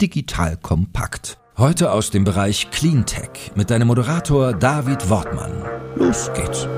Digital 0.00 0.58
kompakt. 0.58 1.38
Heute 1.56 1.90
aus 1.90 2.10
dem 2.10 2.24
Bereich 2.24 2.70
Cleantech 2.70 3.52
mit 3.54 3.70
deinem 3.70 3.88
Moderator 3.88 4.52
David 4.52 5.08
Wortmann. 5.08 5.64
Los 5.94 6.30
geht's. 6.34 6.68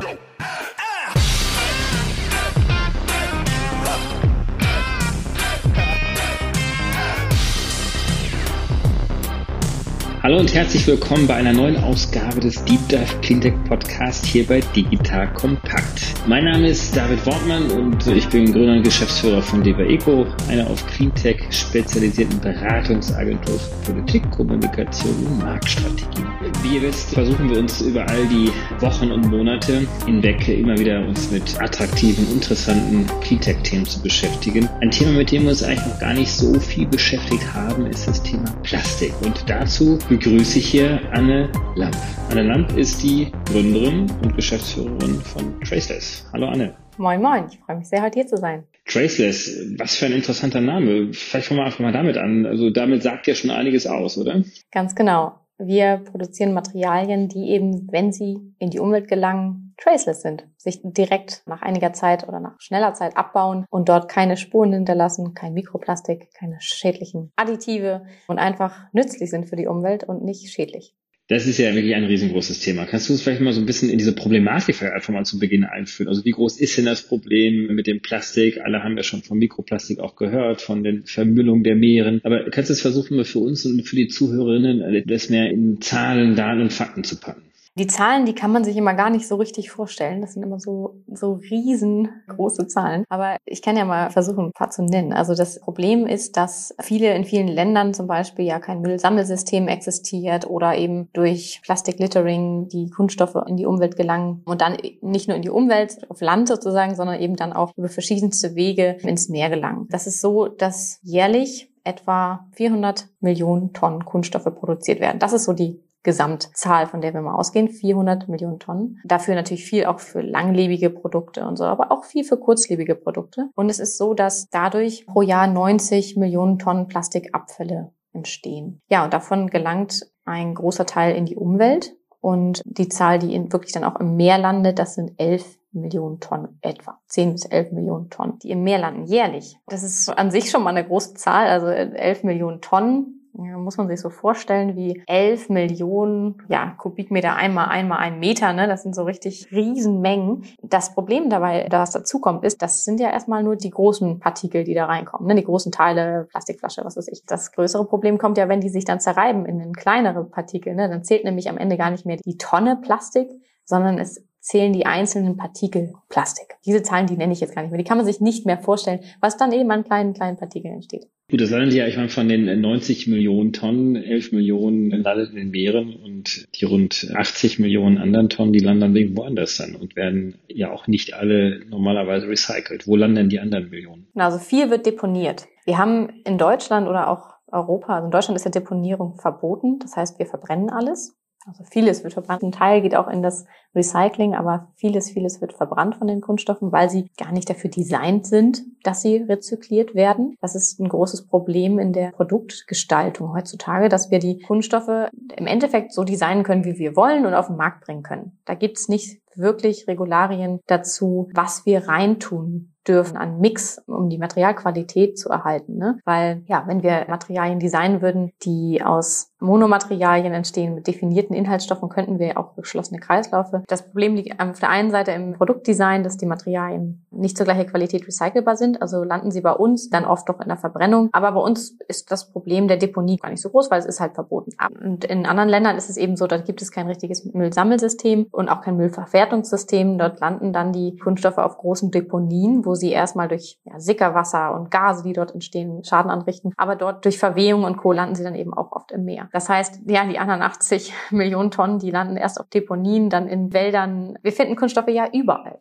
Hallo 10.29 10.41
und 10.41 10.53
herzlich 10.53 10.87
willkommen 10.87 11.27
bei 11.27 11.37
einer 11.37 11.55
neuen 11.55 11.79
Ausgabe 11.79 12.39
des 12.39 12.63
Deep 12.67 12.87
Dive 12.91 13.19
Cleantech 13.23 13.55
Podcast 13.67 14.27
hier 14.27 14.47
bei 14.47 14.61
Digital 14.77 15.33
Kompakt. 15.33 16.03
Mein 16.27 16.45
Name 16.45 16.69
ist 16.69 16.95
David 16.95 17.25
Wortmann 17.25 17.71
und 17.71 18.07
ich 18.09 18.29
bin 18.29 18.53
Gründer 18.53 18.75
und 18.75 18.83
Geschäftsführer 18.83 19.41
von 19.41 19.63
Deva 19.63 19.85
Eco, 19.85 20.27
einer 20.51 20.67
auf 20.69 20.87
Cleantech 20.89 21.39
spezialisierten 21.51 22.39
Beratungsagentur 22.41 23.59
für 23.59 23.93
Politik, 23.93 24.31
Kommunikation 24.31 25.15
und 25.15 25.39
Marktstrategie. 25.39 26.27
Wie 26.63 26.77
ihr 26.77 26.83
wisst, 26.83 27.15
versuchen 27.15 27.49
wir 27.49 27.61
uns 27.61 27.81
über 27.81 28.07
all 28.07 28.27
die 28.27 28.51
Wochen 28.81 29.11
und 29.11 29.29
Monate 29.29 29.87
hinweg 30.05 30.47
immer 30.47 30.79
wieder 30.79 31.07
uns 31.07 31.31
mit 31.31 31.59
attraktiven, 31.59 32.31
interessanten 32.31 33.07
Cleantech-Themen 33.23 33.87
zu 33.87 34.03
beschäftigen. 34.03 34.69
Ein 34.83 34.91
Thema, 34.91 35.13
mit 35.13 35.33
dem 35.33 35.45
wir 35.45 35.51
uns 35.51 35.63
eigentlich 35.63 35.87
noch 35.87 35.99
gar 35.99 36.13
nicht 36.13 36.31
so 36.31 36.53
viel 36.61 36.87
beschäftigt 36.87 37.55
haben, 37.55 37.87
ist 37.87 38.07
das 38.07 38.23
Thema 38.23 38.45
Plastik. 38.63 39.15
Und 39.23 39.43
dazu 39.47 39.99
begrüße 40.19 40.59
ich 40.59 40.67
hier 40.67 41.01
Anne 41.13 41.49
Lamp. 41.77 41.97
Anne 42.31 42.43
Lamp 42.43 42.77
ist 42.77 43.01
die 43.05 43.31
Gründerin 43.53 44.11
und 44.25 44.35
Geschäftsführerin 44.35 45.21
von 45.21 45.61
Traceless. 45.61 46.29
Hallo 46.33 46.49
Anne. 46.49 46.75
Moin 46.97 47.23
Moin, 47.23 47.45
ich 47.49 47.59
freue 47.61 47.77
mich 47.77 47.89
sehr, 47.89 48.03
heute 48.03 48.19
hier 48.19 48.27
zu 48.27 48.37
sein. 48.37 48.65
Traceless, 48.85 49.77
was 49.79 49.95
für 49.95 50.07
ein 50.07 50.13
interessanter 50.13 50.61
Name. 50.61 51.13
Vielleicht 51.13 51.47
fangen 51.47 51.61
wir 51.61 51.67
einfach 51.67 51.79
mal 51.79 51.93
damit 51.93 52.17
an. 52.17 52.47
Also 52.47 52.71
damit 52.71 53.05
sagt 53.05 53.29
ja 53.29 53.35
schon 53.37 53.51
einiges 53.51 53.87
aus, 53.87 54.19
oder? 54.19 54.43
Ganz 54.73 54.97
genau. 54.97 55.39
Wir 55.57 55.99
produzieren 55.99 56.53
Materialien, 56.53 57.29
die 57.29 57.51
eben, 57.51 57.87
wenn 57.93 58.11
sie 58.11 58.39
in 58.59 58.71
die 58.71 58.81
Umwelt 58.81 59.07
gelangen, 59.07 59.68
traceless 59.79 60.23
sind, 60.23 60.47
sich 60.57 60.81
direkt 60.83 61.43
nach 61.47 61.63
einiger 61.63 61.93
Zeit 61.93 62.27
oder 62.29 62.41
nach 62.41 62.61
schneller 62.61 62.95
Zeit 62.95 63.17
abbauen 63.17 63.65
und 63.71 63.89
dort 63.89 64.11
keine 64.11 64.37
Spuren 64.37 64.73
hinterlassen, 64.73 65.35
kein 65.35 65.55
Mikroplastik, 65.55 66.29
keine 66.35 66.57
schädlichen 66.61 67.33
Additive 67.37 68.05
und 68.27 68.39
einfach 68.39 68.93
nützlich 68.93 69.31
sind 69.31 69.49
für 69.49 69.57
die 69.57 69.67
Umwelt 69.67 70.05
und 70.05 70.25
nicht 70.25 70.53
schädlich. 70.53 70.95
Das 71.31 71.47
ist 71.47 71.59
ja 71.59 71.75
wirklich 71.75 71.95
ein 71.95 72.05
riesengroßes 72.05 72.61
Thema. 72.61 72.87
Kannst 72.87 73.09
du 73.09 73.13
uns 73.13 73.21
vielleicht 73.21 73.43
mal 73.43 73.53
so 73.53 73.61
ein 73.61 73.67
bisschen 73.67 73.91
in 73.91 73.99
diese 73.99 74.15
Problematik 74.15 74.83
einfach 74.83 75.13
mal 75.13 75.27
zu 75.27 75.39
Beginn 75.39 75.65
einführen? 75.65 76.09
Also 76.09 76.25
wie 76.25 76.31
groß 76.31 76.59
ist 76.59 76.79
denn 76.79 76.87
das 76.87 77.03
Problem 77.03 77.75
mit 77.75 77.87
dem 77.87 78.01
Plastik? 78.01 78.63
Alle 78.63 78.83
haben 78.83 78.97
ja 78.97 79.03
schon 79.03 79.23
von 79.23 79.37
Mikroplastik 79.37 80.01
auch 80.01 80.17
gehört, 80.17 80.63
von 80.63 80.83
den 80.83 81.05
Vermüllungen 81.05 81.65
der 81.65 81.77
Meeren. 81.77 82.23
Aber 82.25 82.49
kannst 82.49 82.71
du 82.71 82.73
es 82.73 82.81
versuchen, 82.81 83.23
für 83.27 83.41
uns 83.41 83.67
und 83.67 83.83
für 83.83 83.97
die 83.97 84.09
Zuhörerinnen 84.09 85.05
das 85.07 85.29
mehr 85.29 85.51
in 85.51 85.83
Zahlen, 85.83 86.35
Daten 86.35 86.63
und 86.63 86.73
Fakten 86.73 87.05
zu 87.05 87.21
packen? 87.21 87.43
Die 87.79 87.87
Zahlen, 87.87 88.27
die 88.27 88.35
kann 88.35 88.51
man 88.51 88.65
sich 88.65 88.77
immer 88.77 88.95
gar 88.95 89.09
nicht 89.09 89.29
so 89.29 89.37
richtig 89.37 89.71
vorstellen. 89.71 90.21
Das 90.21 90.35
sind 90.35 90.43
immer 90.43 90.59
so, 90.59 90.97
so 91.07 91.35
riesengroße 91.35 92.67
Zahlen. 92.67 93.05
Aber 93.09 93.37
ich 93.45 93.63
kann 93.63 93.77
ja 93.77 93.85
mal 93.85 94.11
versuchen, 94.11 94.47
ein 94.47 94.53
paar 94.53 94.71
zu 94.71 94.83
nennen. 94.83 95.13
Also 95.13 95.37
das 95.37 95.61
Problem 95.61 96.05
ist, 96.05 96.37
dass 96.37 96.75
viele 96.81 97.15
in 97.15 97.25
vielen 97.25 97.47
Ländern 97.47 97.95
zum 97.95 98.09
Beispiel 98.09 98.47
ja 98.47 98.59
kein 98.59 98.81
Müllsammelsystem 98.81 99.69
existiert 99.69 100.51
oder 100.51 100.77
eben 100.77 101.09
durch 101.13 101.61
Plastiklittering 101.63 102.69
die 102.69 102.91
Kunststoffe 102.91 103.37
in 103.47 103.57
die 103.57 103.67
Umwelt 103.67 103.97
gelangen 103.97 104.43
und 104.45 104.61
dann 104.61 104.77
nicht 105.01 105.29
nur 105.29 105.37
in 105.37 105.43
die 105.43 105.51
Umwelt, 105.51 106.11
auf 106.11 106.21
Land 106.21 106.49
sozusagen, 106.49 106.97
sondern 106.97 107.21
eben 107.21 107.37
dann 107.37 107.53
auch 107.53 107.73
über 107.77 107.89
verschiedenste 107.89 108.57
Wege 108.57 108.97
ins 109.03 109.29
Meer 109.29 109.51
gelangen. 109.51 109.87
Das 109.89 110.09
ist 110.09 110.21
so, 110.21 110.49
dass 110.49 110.99
jährlich 111.03 111.71
etwa 111.85 112.47
400 112.53 113.09
Millionen 113.21 113.73
Tonnen 113.73 114.05
Kunststoffe 114.05 114.53
produziert 114.55 115.01
werden. 115.01 115.19
Das 115.19 115.33
ist 115.33 115.45
so 115.45 115.53
die 115.53 115.81
Gesamtzahl, 116.03 116.87
von 116.87 117.01
der 117.01 117.13
wir 117.15 117.21
mal 117.21 117.35
ausgehen, 117.35 117.69
400 117.69 118.29
Millionen 118.29 118.59
Tonnen. 118.59 119.01
Dafür 119.05 119.35
natürlich 119.35 119.65
viel 119.65 119.87
auch 119.87 120.01
für 120.01 120.21
langlebige 120.21 120.91
Produkte 120.91 121.47
und 121.47 121.57
so, 121.57 121.65
aber 121.65 121.91
auch 121.91 122.05
viel 122.05 122.25
für 122.25 122.37
kurzlebige 122.37 122.95
Produkte. 122.95 123.51
Und 123.55 123.69
es 123.69 123.79
ist 123.79 123.99
so, 123.99 124.15
dass 124.15 124.49
dadurch 124.51 125.07
pro 125.07 125.23
Jahr 125.23 125.47
90 125.47 126.17
Millionen 126.17 126.59
Tonnen 126.59 126.89
Plastikabfälle 126.89 127.93
entstehen. 128.13 128.81
Ja, 128.89 129.05
und 129.05 129.13
davon 129.13 129.49
gelangt 129.49 130.07
ein 130.25 130.55
großer 130.55 130.87
Teil 130.87 131.17
in 131.17 131.27
die 131.27 131.37
Umwelt. 131.37 131.95
Und 132.21 132.63
die 132.65 132.89
Zahl, 132.89 133.19
die 133.19 133.53
wirklich 133.53 133.73
dann 133.73 133.85
auch 133.85 134.01
im 134.01 134.17
Meer 134.17 134.39
landet, 134.39 134.79
das 134.79 134.95
sind 134.95 135.13
11 135.19 135.59
Millionen 135.73 136.19
Tonnen 136.21 136.59
etwa. 136.63 136.99
10 137.07 137.33
bis 137.33 137.45
11 137.45 137.73
Millionen 137.73 138.11
Tonnen, 138.11 138.39
die 138.41 138.51
im 138.51 138.65
Meer 138.65 138.79
landen, 138.79 139.05
jährlich. 139.05 139.57
Das 139.67 139.83
ist 139.83 140.09
an 140.09 140.31
sich 140.31 140.51
schon 140.51 140.63
mal 140.63 140.71
eine 140.71 140.87
große 140.87 141.15
Zahl, 141.15 141.47
also 141.47 141.67
11 141.69 142.25
Millionen 142.25 142.61
Tonnen 142.61 143.18
ja, 143.45 143.57
muss 143.57 143.77
man 143.77 143.87
sich 143.87 144.01
so 144.01 144.11
vorstellen 144.11 144.75
wie 144.75 145.03
11 145.07 145.49
Millionen 145.49 146.43
ja, 146.49 146.75
Kubikmeter 146.77 147.37
einmal 147.37 147.69
einmal 147.69 147.99
ein 147.99 148.19
Meter. 148.19 148.53
Ne? 148.53 148.67
Das 148.67 148.83
sind 148.83 148.95
so 148.95 149.05
richtig 149.05 149.53
Riesenmengen. 149.53 150.45
Das 150.61 150.95
Problem 150.95 151.31
dabei, 151.31 151.69
das 151.69 151.93
dazu 151.93 152.21
kommt, 152.21 152.45
ist, 152.45 152.63
das 152.63 152.85
sind 152.85 152.99
ja 152.99 153.11
erstmal 153.11 153.45
nur 153.45 153.55
die 153.55 153.71
großen 153.71 154.19
Partikel, 154.19 154.65
die 154.65 154.75
da 154.75 154.87
reinkommen. 154.87 155.29
Ne? 155.29 155.37
Die 155.37 155.45
großen 155.45 155.71
Teile, 155.71 156.27
Plastikflasche, 156.31 156.85
was 156.85 156.97
weiß 156.97 157.09
ich. 157.09 157.25
Das 157.27 157.53
größere 157.53 157.85
Problem 157.85 158.19
kommt 158.19 158.39
ja, 158.39 158.49
wenn 158.49 158.61
die 158.61 158.71
sich 158.71 158.85
dann 158.85 158.99
zerreiben 158.99 159.47
in 159.47 159.73
kleinere 159.73 160.25
Partikel. 160.25 160.75
Ne? 160.75 160.89
Dann 160.89 161.05
zählt 161.05 161.25
nämlich 161.25 161.49
am 161.49 161.59
Ende 161.59 161.77
gar 161.77 161.91
nicht 161.91 162.07
mehr 162.07 162.17
die 162.17 162.39
Tonne 162.39 162.77
Plastik, 162.77 163.29
sondern 163.65 163.99
es 163.99 164.25
zählen 164.41 164.73
die 164.73 164.87
einzelnen 164.87 165.37
Partikel 165.37 165.93
Plastik. 166.09 166.57
Diese 166.65 166.83
Zahlen, 166.83 167.07
die 167.07 167.17
nenne 167.17 167.33
ich 167.33 167.41
jetzt 167.41 167.55
gar 167.55 167.63
nicht 167.63 167.71
mehr. 167.71 167.79
Die 167.79 167.85
kann 167.85 167.99
man 167.99 168.07
sich 168.07 168.21
nicht 168.21 168.47
mehr 168.47 168.59
vorstellen, 168.59 169.01
was 169.21 169.37
dann 169.37 169.53
eben 169.53 169.71
an 169.71 169.85
kleinen, 169.85 170.15
kleinen 170.15 170.39
Partikeln 170.39 170.75
entsteht. 170.75 171.09
Gut, 171.31 171.43
das 171.43 171.51
landet 171.51 171.75
ja, 171.75 171.87
ich 171.87 171.97
meine, 171.97 172.09
von 172.09 172.27
den 172.27 172.59
90 172.59 173.07
Millionen 173.07 173.53
Tonnen, 173.53 173.97
11 173.97 174.33
Millionen 174.33 174.91
landet 174.91 175.29
in 175.29 175.37
den 175.37 175.51
Meeren 175.51 175.95
und 175.95 176.49
die 176.59 176.65
rund 176.65 177.13
80 177.15 177.59
Millionen 177.59 177.99
anderen 177.99 178.31
Tonnen, 178.31 178.55
die 178.55 178.61
landen 178.61 178.81
dann 178.81 178.97
irgendwo 178.97 179.25
anders 179.25 179.59
dann 179.59 179.75
und 179.75 179.95
werden 179.95 180.39
ja 180.49 180.71
auch 180.71 180.87
nicht 180.87 181.13
alle 181.13 181.61
normalerweise 181.69 182.29
recycelt. 182.29 182.87
Wo 182.87 182.97
landen 182.97 183.29
die 183.29 183.41
anderen 183.41 183.69
Millionen? 183.69 184.07
Also 184.15 184.39
viel 184.39 184.71
wird 184.71 184.87
deponiert. 184.87 185.47
Wir 185.67 185.77
haben 185.77 186.23
in 186.25 186.39
Deutschland 186.39 186.89
oder 186.89 187.11
auch 187.11 187.35
Europa, 187.53 187.97
also 187.97 188.07
in 188.07 188.11
Deutschland 188.11 188.37
ist 188.37 188.45
ja 188.45 188.51
Deponierung 188.51 189.17
verboten. 189.19 189.81
Das 189.81 189.97
heißt, 189.97 190.19
wir 190.19 190.27
verbrennen 190.27 190.71
alles. 190.71 191.18
Also 191.49 191.65
vieles 191.65 192.05
wird 192.05 192.13
verbrannt. 192.13 192.43
Ein 192.43 192.53
Teil 192.53 192.83
geht 192.83 192.95
auch 192.95 193.09
in 193.09 193.23
das 193.23 193.47
Recycling, 193.75 194.35
aber 194.35 194.69
vieles, 194.77 195.11
vieles 195.11 195.41
wird 195.41 195.55
verbrannt 195.55 195.97
von 195.97 196.07
den 196.07 196.21
Kunststoffen, 196.21 196.73
weil 196.73 196.91
sie 196.91 197.11
gar 197.17 197.33
nicht 197.33 197.49
dafür 197.49 197.71
designt 197.71 198.27
sind, 198.27 198.63
dass 198.83 199.01
sie 199.01 199.17
rezykliert 199.17 199.95
werden. 199.95 200.37
Das 200.43 200.55
ist 200.55 200.79
ein 200.79 200.89
großes 200.89 201.27
Problem 201.27 201.79
in 201.79 201.95
der 201.95 202.11
Produktgestaltung 202.11 203.33
heutzutage, 203.33 203.89
dass 203.89 204.11
wir 204.11 204.19
die 204.19 204.41
Kunststoffe 204.41 205.09
im 205.37 205.47
Endeffekt 205.47 205.93
so 205.93 206.05
designen 206.05 206.45
können, 206.45 206.65
wie 206.65 206.79
wir 206.79 206.97
wollen 206.97 207.25
und 207.25 207.35
auf 207.35 207.47
den 207.47 207.57
Markt 207.57 207.85
bringen 207.85 208.03
können. 208.03 208.39
Da 208.45 208.55
gibt 208.55 208.79
es 208.79 208.89
nicht 208.89 209.21
wirklich 209.35 209.89
Regularien 209.89 210.61
dazu, 210.67 211.31
was 211.33 211.65
wir 211.65 211.89
reintun 211.89 212.75
dürfen 212.89 213.17
an 213.17 213.39
Mix, 213.39 213.81
um 213.87 214.09
die 214.09 214.19
Materialqualität 214.19 215.19
zu 215.19 215.29
erhalten. 215.29 215.77
Ne? 215.77 215.99
Weil 216.05 216.43
ja, 216.47 216.65
wenn 216.67 216.83
wir 216.83 217.07
Materialien 217.09 217.61
designen 217.61 218.01
würden, 218.01 218.33
die 218.43 218.83
aus 218.83 219.33
Monomaterialien 219.41 220.33
entstehen 220.33 220.75
mit 220.75 220.87
definierten 220.87 221.37
Inhaltsstoffen, 221.37 221.89
könnten 221.89 222.19
wir 222.19 222.39
auch 222.39 222.57
geschlossene 222.57 222.99
Kreislaufe. 222.99 223.63
Das 223.69 223.83
Problem 223.83 224.17
liegt 224.17 224.41
auf 224.41 224.59
der 224.59 224.71
einen 224.71 224.91
Seite 224.91 225.13
im 225.13 225.35
Produktdesign, 225.35 226.03
dass 226.03 226.17
die 226.17 226.27
Materialien 226.27 227.07
nicht 227.11 227.37
zur 227.37 227.47
gleichen 227.47 227.69
Qualität 227.69 228.07
recycelbar 228.07 228.57
sind. 228.57 228.83
Also 228.83 229.05
landen 229.05 229.31
sie 229.31 229.41
bei 229.41 229.53
uns 229.53 229.91
dann 229.91 230.05
oft 230.05 230.29
doch 230.29 230.41
in 230.41 230.49
der 230.49 230.57
Verbrennung. 230.57 231.09
Aber 231.13 231.33
bei 231.33 231.41
uns 231.41 231.77
ist 231.87 232.11
das 232.11 232.31
Problem 232.31 232.67
der 232.69 232.79
Deponie 232.79 233.17
gar 233.17 233.31
nicht 233.31 233.43
so 233.43 233.51
groß, 233.51 233.71
weil 233.71 233.79
es 233.79 233.87
ist 233.87 234.01
halt 234.01 234.15
verboten. 234.15 234.53
Und 234.83 235.05
in 235.05 235.27
anderen 235.27 235.49
Ländern 235.49 235.77
ist 235.77 235.91
es 235.91 235.97
eben 235.97 236.17
so, 236.17 236.27
da 236.27 236.39
gibt 236.39 236.63
es 236.63 236.73
kein 236.73 236.89
richtiges 236.89 237.25
Müllsammelsystem 237.25 238.27
und 238.31 238.49
auch 238.49 238.61
kein 238.61 238.77
Müllverwertungssystem. 238.77 239.99
Dort 239.99 240.21
landen 240.21 240.53
dann 240.53 240.73
die 240.73 240.97
Kunststoffe 240.97 241.39
auf 241.39 241.59
großen 241.59 241.91
Deponien, 241.91 242.65
wo 242.65 242.75
sie 242.79 242.91
erstmal 242.91 243.29
durch 243.29 243.59
ja, 243.65 243.79
Sickerwasser 243.79 244.55
und 244.55 244.71
Gase, 244.71 245.03
die 245.03 245.13
dort 245.13 245.35
entstehen, 245.35 245.85
Schaden 245.85 246.11
anrichten. 246.11 246.55
Aber 246.57 246.77
dort 246.77 247.05
durch 247.05 247.19
Verwehung 247.19 247.65
und 247.65 247.77
Co. 247.77 247.93
landen 247.93 248.15
sie 248.15 248.25
dann 248.25 248.35
eben 248.35 248.55
auch 248.55 248.73
oft 248.73 248.91
im 248.93 249.05
Meer. 249.05 249.29
Das 249.33 249.49
heißt, 249.51 249.83
ja, 249.87 250.07
die 250.07 250.19
anderen 250.19 250.41
80 250.41 250.93
Millionen 251.11 251.51
Tonnen, 251.51 251.79
die 251.79 251.91
landen 251.91 252.17
erst 252.17 252.41
auf 252.41 252.49
Deponien, 252.49 253.11
dann 253.11 253.29
in 253.29 253.53
Wäldern. 253.53 254.19
Wir 254.23 254.33
finden 254.33 254.57
Kunststoffe 254.57 254.89
ja 254.89 255.09
überall. 255.13 255.61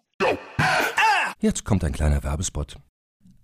Jetzt 1.40 1.66
kommt 1.66 1.84
ein 1.84 1.92
kleiner 1.92 2.24
Werbespot. 2.24 2.78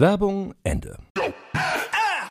Werbung 0.00 0.54
Ende. 0.62 0.96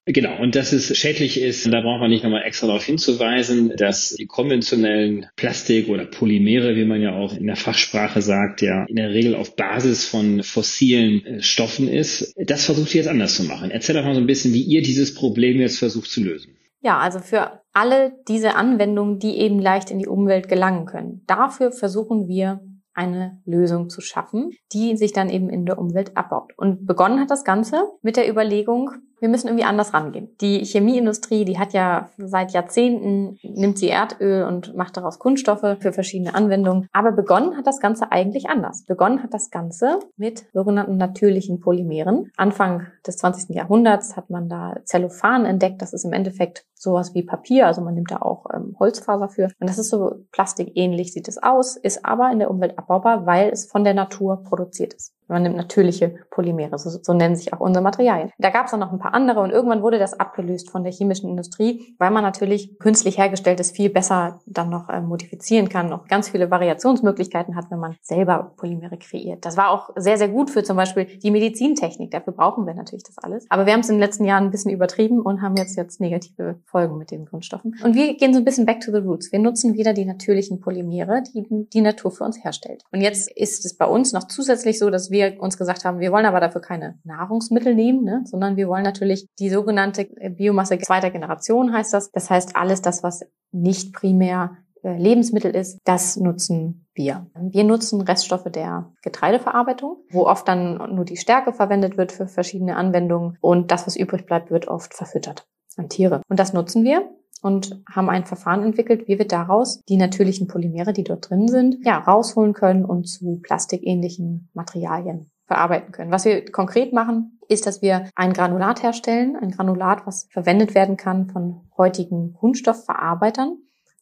Genau, 0.05 0.41
und 0.41 0.55
dass 0.55 0.71
es 0.71 0.97
schädlich 0.97 1.41
ist, 1.41 1.65
da 1.65 1.81
braucht 1.81 1.99
man 1.99 2.09
nicht 2.09 2.23
nochmal 2.23 2.43
extra 2.43 2.67
darauf 2.67 2.85
hinzuweisen, 2.85 3.73
dass 3.75 4.11
die 4.11 4.25
konventionellen 4.25 5.25
Plastik 5.35 5.89
oder 5.89 6.05
Polymere, 6.05 6.77
wie 6.77 6.85
man 6.85 7.01
ja 7.01 7.13
auch 7.13 7.35
in 7.35 7.45
der 7.45 7.57
Fachsprache 7.57 8.21
sagt, 8.21 8.61
ja 8.61 8.85
in 8.85 8.95
der 8.95 9.09
Regel 9.09 9.35
auf 9.35 9.57
Basis 9.57 10.05
von 10.05 10.43
fossilen 10.43 11.25
äh, 11.25 11.41
Stoffen 11.41 11.89
ist. 11.89 12.33
Das 12.37 12.65
versucht 12.65 12.95
ihr 12.95 13.01
jetzt 13.01 13.09
anders 13.09 13.35
zu 13.35 13.43
machen. 13.43 13.69
Erzähl 13.69 13.95
doch 13.95 14.05
mal 14.05 14.15
so 14.15 14.21
ein 14.21 14.27
bisschen, 14.27 14.53
wie 14.53 14.63
ihr 14.63 14.81
dieses 14.81 15.13
Problem 15.13 15.59
jetzt 15.59 15.79
versucht 15.79 16.09
zu 16.09 16.23
lösen. 16.23 16.55
Ja, 16.81 16.99
also 16.99 17.19
für 17.19 17.63
alle 17.73 18.13
diese 18.29 18.55
Anwendungen, 18.55 19.19
die 19.19 19.37
eben 19.39 19.59
leicht 19.59 19.91
in 19.91 19.99
die 19.99 20.07
Umwelt 20.07 20.47
gelangen 20.47 20.85
können. 20.85 21.23
Dafür 21.27 21.73
versuchen 21.73 22.29
wir 22.29 22.61
eine 22.97 23.39
Lösung 23.45 23.89
zu 23.89 24.01
schaffen, 24.01 24.51
die 24.73 24.97
sich 24.97 25.13
dann 25.13 25.29
eben 25.29 25.49
in 25.49 25.65
der 25.65 25.77
Umwelt 25.77 26.17
abbaut. 26.17 26.53
Und 26.57 26.85
begonnen 26.87 27.19
hat 27.19 27.29
das 27.29 27.43
Ganze 27.43 27.83
mit 28.01 28.17
der 28.17 28.29
Überlegung, 28.29 28.91
wir 29.19 29.29
müssen 29.29 29.47
irgendwie 29.47 29.65
anders 29.65 29.93
rangehen. 29.93 30.35
Die 30.41 30.63
Chemieindustrie, 30.63 31.45
die 31.45 31.57
hat 31.57 31.73
ja 31.73 32.09
seit 32.17 32.51
Jahrzehnten, 32.51 33.37
nimmt 33.41 33.77
sie 33.79 33.89
Erdöl 33.89 34.43
und 34.43 34.75
macht 34.75 34.97
daraus 34.97 35.19
Kunststoffe 35.19 35.77
für 35.79 35.93
verschiedene 35.93 36.35
Anwendungen. 36.35 36.87
Aber 36.93 37.11
begonnen 37.11 37.57
hat 37.57 37.67
das 37.67 37.79
Ganze 37.79 38.11
eigentlich 38.11 38.49
anders. 38.49 38.83
Begonnen 38.85 39.23
hat 39.23 39.33
das 39.33 39.49
Ganze 39.49 39.99
mit 40.17 40.45
sogenannten 40.53 40.97
natürlichen 40.97 41.59
Polymeren. 41.59 42.31
Anfang 42.37 42.87
des 43.05 43.17
20. 43.17 43.55
Jahrhunderts 43.55 44.15
hat 44.15 44.29
man 44.29 44.49
da 44.49 44.75
Zellophan 44.85 45.45
entdeckt. 45.45 45.81
Das 45.81 45.93
ist 45.93 46.05
im 46.05 46.13
Endeffekt 46.13 46.65
sowas 46.75 47.13
wie 47.13 47.23
Papier. 47.23 47.67
Also 47.67 47.81
man 47.81 47.95
nimmt 47.95 48.11
da 48.11 48.17
auch 48.17 48.45
ähm, 48.53 48.75
Holzfaser 48.79 49.29
für. 49.29 49.49
Und 49.59 49.69
das 49.69 49.79
ist 49.79 49.89
so 49.89 50.25
plastikähnlich 50.31 51.13
sieht 51.13 51.27
es 51.27 51.41
aus, 51.41 51.75
ist 51.75 52.05
aber 52.05 52.31
in 52.31 52.39
der 52.39 52.51
Umwelt 52.51 52.77
abbaubar, 52.77 53.25
weil 53.25 53.49
es 53.49 53.65
von 53.65 53.83
der 53.83 53.93
Natur 53.93 54.43
produziert 54.43 54.93
ist. 54.93 55.16
Man 55.27 55.43
nimmt 55.43 55.57
natürliche 55.57 56.15
Polymere, 56.29 56.77
so, 56.77 56.89
so 56.89 57.13
nennen 57.13 57.35
sich 57.35 57.53
auch 57.53 57.59
unsere 57.59 57.83
Materialien. 57.83 58.31
Da 58.37 58.49
gab 58.49 58.65
es 58.65 58.71
dann 58.71 58.79
noch 58.79 58.91
ein 58.91 58.99
paar 58.99 59.13
andere 59.13 59.41
und 59.41 59.51
irgendwann 59.51 59.81
wurde 59.81 59.99
das 59.99 60.19
abgelöst 60.19 60.69
von 60.69 60.83
der 60.83 60.91
chemischen 60.91 61.29
Industrie, 61.29 61.95
weil 61.97 62.11
man 62.11 62.23
natürlich 62.23 62.77
künstlich 62.79 63.17
hergestelltes 63.17 63.71
viel 63.71 63.89
besser 63.89 64.39
dann 64.45 64.69
noch 64.69 64.89
äh, 64.89 65.01
modifizieren 65.01 65.69
kann, 65.69 65.89
noch 65.89 66.07
ganz 66.07 66.29
viele 66.29 66.51
Variationsmöglichkeiten 66.51 67.55
hat, 67.55 67.71
wenn 67.71 67.79
man 67.79 67.95
selber 68.01 68.53
Polymere 68.57 68.97
kreiert. 68.97 69.45
Das 69.45 69.57
war 69.57 69.71
auch 69.71 69.89
sehr, 69.95 70.17
sehr 70.17 70.29
gut 70.29 70.49
für 70.49 70.63
zum 70.63 70.77
Beispiel 70.77 71.05
die 71.05 71.31
Medizintechnik. 71.31 72.11
Dafür 72.11 72.33
brauchen 72.33 72.65
wir 72.65 72.73
natürlich 72.73 73.03
das 73.03 73.17
alles. 73.17 73.45
Aber 73.49 73.65
wir 73.65 73.73
haben 73.73 73.81
es 73.81 73.89
in 73.89 73.95
den 73.95 74.01
letzten 74.01 74.25
Jahren 74.25 74.45
ein 74.45 74.51
bisschen 74.51 74.71
übertrieben 74.71 75.21
und 75.21 75.41
haben 75.41 75.55
jetzt 75.57 75.75
jetzt 75.75 75.99
negative 75.99 76.59
Folgen 76.65 76.97
mit 76.97 77.11
den 77.11 77.25
Grundstoffen. 77.25 77.75
Und 77.83 77.95
wir 77.95 78.15
gehen 78.15 78.33
so 78.33 78.39
ein 78.39 78.45
bisschen 78.45 78.65
back 78.65 78.81
to 78.81 78.91
the 78.91 78.99
roots. 78.99 79.31
Wir 79.31 79.39
nutzen 79.39 79.73
wieder 79.73 79.93
die 79.93 80.05
natürlichen 80.05 80.59
Polymere, 80.59 81.23
die 81.23 81.45
die 81.49 81.81
Natur 81.81 82.11
für 82.11 82.23
uns 82.23 82.43
herstellt. 82.43 82.83
Und 82.91 83.01
jetzt 83.01 83.31
ist 83.31 83.65
es 83.65 83.75
bei 83.75 83.85
uns 83.85 84.13
noch 84.13 84.27
zusätzlich 84.27 84.79
so, 84.79 84.89
dass 84.89 85.11
wir 85.11 85.16
wir 85.17 85.41
uns 85.41 85.57
gesagt 85.57 85.85
haben, 85.85 85.99
wir 85.99 86.11
wollen 86.11 86.25
aber 86.25 86.39
dafür 86.39 86.61
keine 86.61 86.99
Nahrungsmittel 87.03 87.75
nehmen, 87.75 88.03
ne, 88.03 88.21
sondern 88.25 88.55
wir 88.55 88.67
wollen 88.67 88.83
natürlich 88.83 89.27
die 89.39 89.49
sogenannte 89.49 90.05
Biomasse 90.05 90.77
zweiter 90.79 91.09
Generation 91.09 91.73
heißt 91.73 91.93
das. 91.93 92.11
Das 92.11 92.29
heißt 92.29 92.55
alles 92.55 92.81
das, 92.81 93.03
was 93.03 93.25
nicht 93.51 93.93
primär 93.93 94.57
äh, 94.83 94.97
Lebensmittel 94.97 95.55
ist, 95.55 95.79
das 95.83 96.17
nutzen 96.17 96.87
wir. 96.93 97.27
Wir 97.39 97.63
nutzen 97.63 98.01
Reststoffe 98.01 98.51
der 98.51 98.91
Getreideverarbeitung, 99.01 99.97
wo 100.11 100.25
oft 100.25 100.47
dann 100.47 100.95
nur 100.95 101.05
die 101.05 101.17
Stärke 101.17 101.53
verwendet 101.53 101.97
wird 101.97 102.11
für 102.11 102.27
verschiedene 102.27 102.75
Anwendungen 102.75 103.37
und 103.41 103.71
das, 103.71 103.87
was 103.87 103.95
übrig 103.95 104.25
bleibt, 104.25 104.51
wird 104.51 104.67
oft 104.67 104.93
verfüttert 104.93 105.47
an 105.77 105.89
Tiere. 105.89 106.21
Und 106.27 106.39
das 106.39 106.53
nutzen 106.53 106.83
wir 106.83 107.09
und 107.41 107.81
haben 107.89 108.09
ein 108.09 108.25
Verfahren 108.25 108.63
entwickelt, 108.63 109.07
wie 109.07 109.17
wir 109.17 109.27
daraus 109.27 109.81
die 109.89 109.97
natürlichen 109.97 110.47
Polymere, 110.47 110.93
die 110.93 111.03
dort 111.03 111.29
drin 111.29 111.47
sind, 111.47 111.77
ja, 111.83 111.97
rausholen 111.97 112.53
können 112.53 112.85
und 112.85 113.07
zu 113.07 113.39
plastikähnlichen 113.41 114.49
Materialien 114.53 115.31
verarbeiten 115.45 115.91
können. 115.91 116.11
Was 116.11 116.25
wir 116.25 116.49
konkret 116.51 116.93
machen, 116.93 117.39
ist, 117.47 117.65
dass 117.65 117.81
wir 117.81 118.09
ein 118.15 118.33
Granulat 118.33 118.83
herstellen, 118.83 119.37
ein 119.37 119.51
Granulat, 119.51 120.05
was 120.05 120.27
verwendet 120.31 120.75
werden 120.75 120.97
kann 120.97 121.29
von 121.29 121.69
heutigen 121.77 122.33
Kunststoffverarbeitern 122.33 123.57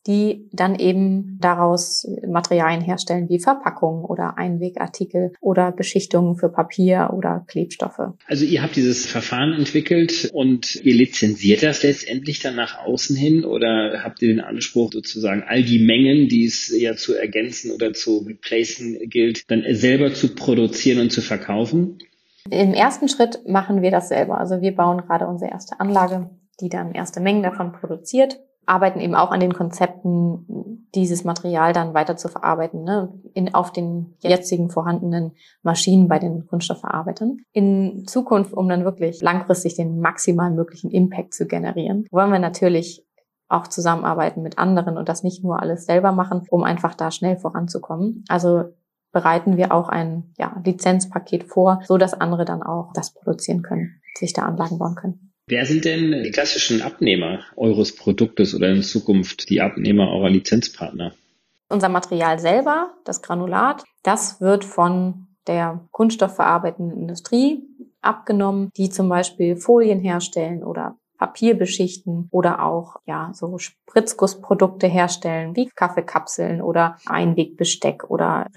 die 0.08 0.48
dann 0.52 0.78
eben 0.78 1.38
daraus 1.42 2.08
Materialien 2.28 2.82
herstellen 2.82 3.28
wie 3.30 3.40
Verpackungen 3.40 4.06
oder 4.06 4.38
Einwegartikel 4.38 5.34
oder 5.42 5.72
Beschichtungen 5.72 6.36
für 6.36 6.50
Papier 6.50 7.12
oder 7.14 7.44
Klebstoffe. 7.48 8.14
Also 8.28 8.46
ihr 8.46 8.62
habt 8.62 8.76
dieses 8.76 9.08
Verfahren 9.08 9.54
entwickelt 9.54 10.30
und 10.34 10.76
ihr 10.76 10.94
lizenziert 10.94 11.64
das 11.64 11.82
letztendlich 11.82 12.40
dann 12.40 12.56
nach 12.56 12.86
außen 12.86 13.16
hin 13.16 13.46
oder 13.46 14.02
habt 14.04 14.22
ihr 14.22 14.28
den 14.28 14.42
Anspruch 14.42 14.92
sozusagen 14.94 15.44
all 15.48 15.64
die 15.64 15.80
Mengen, 15.80 16.30
die 16.30 16.46
es 16.46 16.72
ja 16.78 16.96
zu 16.96 17.16
ergänzen 17.16 17.72
oder 17.72 17.94
zu 17.94 18.20
replacen 18.20 19.10
gilt, 19.10 19.50
dann 19.50 19.64
selber 19.72 20.14
zu 20.14 20.36
produzieren 20.36 21.00
und 21.00 21.12
zu 21.12 21.22
verkaufen? 21.22 21.98
Im 22.52 22.76
ersten 22.76 23.10
Schritt 23.10 23.40
machen 23.48 23.82
wir 23.82 23.90
das 23.90 24.10
selber. 24.10 24.40
Also 24.40 24.62
wir 24.62 24.76
bauen 24.76 25.02
gerade 25.02 25.26
unsere 25.26 25.50
erste 25.50 25.80
Anlage, 25.80 26.30
die 26.62 26.70
dann 26.70 26.94
erste 26.94 27.20
Mengen 27.20 27.42
davon 27.42 27.72
produziert 27.72 28.38
arbeiten 28.66 29.00
eben 29.00 29.16
auch 29.16 29.32
an 29.32 29.40
den 29.40 29.54
Konzepten, 29.54 30.88
dieses 30.94 31.24
Material 31.24 31.74
dann 31.74 31.94
weiter 31.94 32.16
zu 32.16 32.30
verarbeiten, 32.30 32.84
ne, 32.84 33.14
in, 33.34 33.54
auf 33.54 33.72
den 33.72 34.16
jetzigen 34.20 34.70
vorhandenen 34.70 35.32
Maschinen 35.62 36.08
bei 36.08 36.20
den 36.20 36.48
Kunststoffverarbeitern. 36.48 37.38
In 37.52 38.06
Zukunft, 38.08 38.54
um 38.54 38.70
dann 38.70 38.86
wirklich 38.86 39.22
langfristig 39.22 39.76
den 39.76 40.00
maximal 40.00 40.52
möglichen 40.52 40.92
Impact 40.92 41.34
zu 41.34 41.48
generieren, 41.48 42.08
wollen 42.12 42.32
wir 42.32 42.40
natürlich 42.40 43.06
auch 43.48 43.68
zusammenarbeiten 43.68 44.42
mit 44.42 44.58
anderen 44.58 44.98
und 44.98 45.08
das 45.10 45.24
nicht 45.24 45.44
nur 45.44 45.62
alles 45.62 45.86
selber 45.86 46.12
machen, 46.12 46.44
um 46.50 46.64
einfach 46.64 46.96
da 46.96 47.12
schnell 47.12 47.38
voranzukommen. 47.38 48.24
Also 48.28 48.66
bereiten 49.12 49.56
wir 49.56 49.72
auch 49.72 49.88
ein 49.88 50.34
ja, 50.38 50.60
Lizenzpaket 50.66 51.46
vor, 51.46 51.82
so 51.86 51.98
dass 51.98 52.14
andere 52.14 52.44
dann 52.44 52.64
auch 52.64 52.92
das 52.94 53.14
produzieren 53.14 53.62
können, 53.62 54.02
sich 54.18 54.34
da 54.34 54.44
Anlagen 54.44 54.78
bauen 54.78 54.96
können. 54.96 55.35
Wer 55.48 55.68
sind 55.68 55.86
denn 55.86 56.24
die 56.24 56.32
klassischen 56.32 56.82
Abnehmer 56.82 57.42
eures 57.56 57.96
Produktes 57.96 58.56
oder 58.56 58.70
in 58.70 58.82
Zukunft 58.82 59.48
die 59.50 59.62
Abnehmer 59.62 60.10
eurer 60.12 60.30
Lizenzpartner? 60.30 61.14
Unser 61.70 61.90
Material 61.90 62.40
selber, 62.40 62.96
das 63.04 63.22
Granulat, 63.22 63.84
das 64.02 64.42
wird 64.42 64.66
von 64.66 65.28
der 65.46 65.88
kunststoffverarbeitenden 65.92 66.98
Industrie 66.98 67.62
abgenommen, 68.02 68.72
die 68.76 68.90
zum 68.90 69.08
Beispiel 69.08 69.56
Folien 69.56 70.00
herstellen 70.00 70.64
oder 70.64 70.98
Papier 71.20 71.56
beschichten 71.56 72.28
oder 72.32 72.64
auch 72.64 72.98
ja 73.06 73.32
so 73.34 73.60
Spritzgussprodukte 73.60 74.88
herstellen 74.88 75.56
wie 75.56 75.70
Kaffeekapseln 75.70 76.62
oder 76.62 76.98
Einwegbesteck 77.06 78.10
oder 78.10 78.48